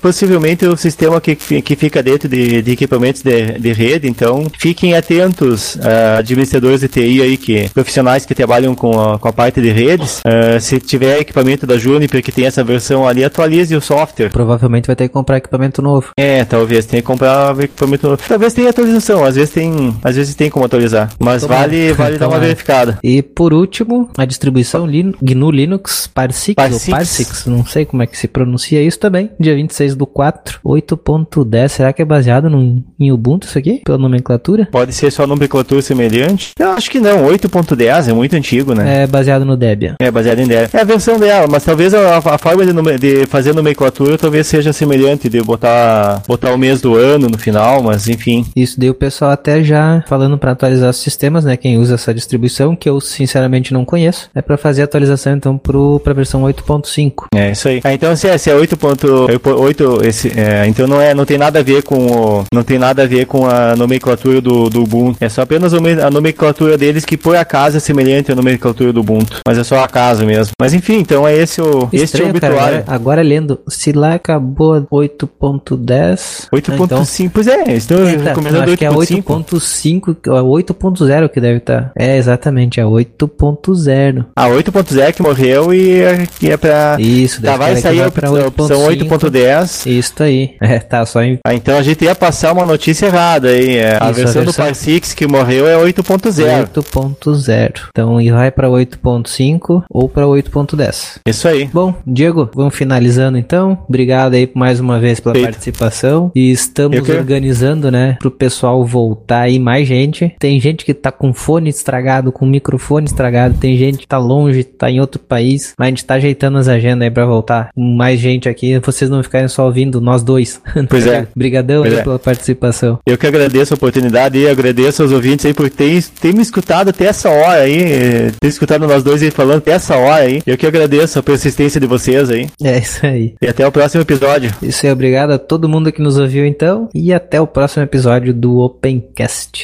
[0.00, 4.94] possivelmente o sistema que, que fica dentro de, de equipamentos de, de rede, então fiquem
[4.94, 9.60] atentos, ah, administradores de TI aí, que, profissionais que trabalham com a, com a parte
[9.60, 13.80] de redes, ah, se tiver equipamento da Juniper que tem essa versão ali, atualize o
[13.80, 14.30] software.
[14.30, 16.10] Provavelmente vai ter que comprar equipamento novo.
[16.18, 18.22] É, talvez tenha que comprar equipamento novo.
[18.26, 22.28] Talvez tenha atualização, às vezes tem, às vezes tem como atualizar, mas vale, vale dar
[22.28, 22.98] uma verificada.
[23.02, 26.88] E por último, a distribuição GNU Linux Parsix, Parsix.
[26.88, 29.30] ou Parsix, não sei como é que se pronuncia isso também.
[29.38, 31.68] Dia 26 do 4, 8.10.
[31.68, 33.82] Será que é baseado no, em Ubuntu isso aqui?
[33.84, 34.68] Pela nomenclatura?
[34.70, 36.52] Pode ser só nomenclatura semelhante?
[36.58, 39.02] Eu acho que não, 8.10 é muito antigo, né?
[39.02, 39.96] É baseado no Debian.
[39.98, 40.68] É, baseado em dela.
[40.72, 44.72] É a versão dela, mas talvez a, a forma de, de fazer nomenclatura talvez seja
[44.72, 48.46] semelhante, de botar, botar o mês do ano no final, mas enfim.
[48.54, 51.56] Isso daí o pessoal até já falando para atualizar os sistemas, né?
[51.56, 55.56] Quem usa essa distribuição, que eu sinceramente não conheço, é para fazer a atualização então
[55.58, 57.24] pro para versão 8.5.
[57.34, 57.80] É isso aí.
[57.84, 61.60] Ah, então se é, se é 8.8, esse, é, então não é, não tem nada
[61.60, 65.18] a ver com o, não tem nada a ver com a nomenclatura do, do Ubuntu.
[65.20, 68.92] É só apenas a nome- a nomenclatura deles que por acaso é semelhante à nomenclatura
[68.92, 70.52] do Ubuntu, mas é só acaso mesmo.
[70.60, 72.78] Mas enfim, então é esse o, esse é o Estranho, cara, obituário.
[72.78, 78.76] agora, agora lendo, se lá acabou 8.10, 8.5, 8.5, pois é, estou Eita, recomendando acho
[78.76, 79.22] que é 8.5.
[79.24, 81.92] 8.5, é 8.0 que deve estar.
[81.98, 84.24] É, exatamente, é 8.0.
[84.36, 86.96] A 8.0 que morreu e é- que é pra.
[86.98, 89.86] Isso, Tá, vai sair a pra opção 8.10.
[89.86, 90.54] Isso aí.
[90.60, 93.76] É, tá, só em Ah, então a gente ia passar uma notícia errada aí.
[93.76, 96.68] é, a Isso, versão a do versão- PAR6 que morreu é 8.0.
[96.72, 97.88] 8.0.
[97.90, 101.18] Então, e vai pra 8.5 ou pra 8.10.
[101.26, 101.68] Isso aí.
[101.72, 103.78] Bom, Diego, vamos finalizando então.
[103.88, 105.44] Obrigado aí mais uma vez pela Feito.
[105.46, 106.23] participação.
[106.34, 110.34] E estamos organizando, né, pro pessoal voltar aí mais gente.
[110.38, 113.56] Tem gente que tá com fone estragado, com microfone estragado.
[113.58, 115.74] Tem gente que tá longe, tá em outro país.
[115.78, 117.70] Mas a gente tá ajeitando as agendas aí pra voltar.
[117.74, 118.78] Com mais gente aqui.
[118.78, 120.60] Vocês não ficarem só ouvindo nós dois.
[120.88, 121.26] Pois é.
[121.34, 122.02] Obrigadão Pois aí é.
[122.02, 122.98] pela participação.
[123.06, 126.90] Eu que agradeço a oportunidade e agradeço aos ouvintes aí por ter, ter me escutado
[126.90, 130.42] até essa hora aí, eh, ter escutado nós dois aí falando até essa hora aí.
[130.46, 132.48] Eu que agradeço a persistência de vocês aí.
[132.62, 133.34] É isso aí.
[133.40, 134.52] E até o próximo episódio.
[134.62, 136.88] Isso aí, obrigado a todo mundo que nos ouviu então.
[136.94, 139.62] E até o próximo episódio do Opencast.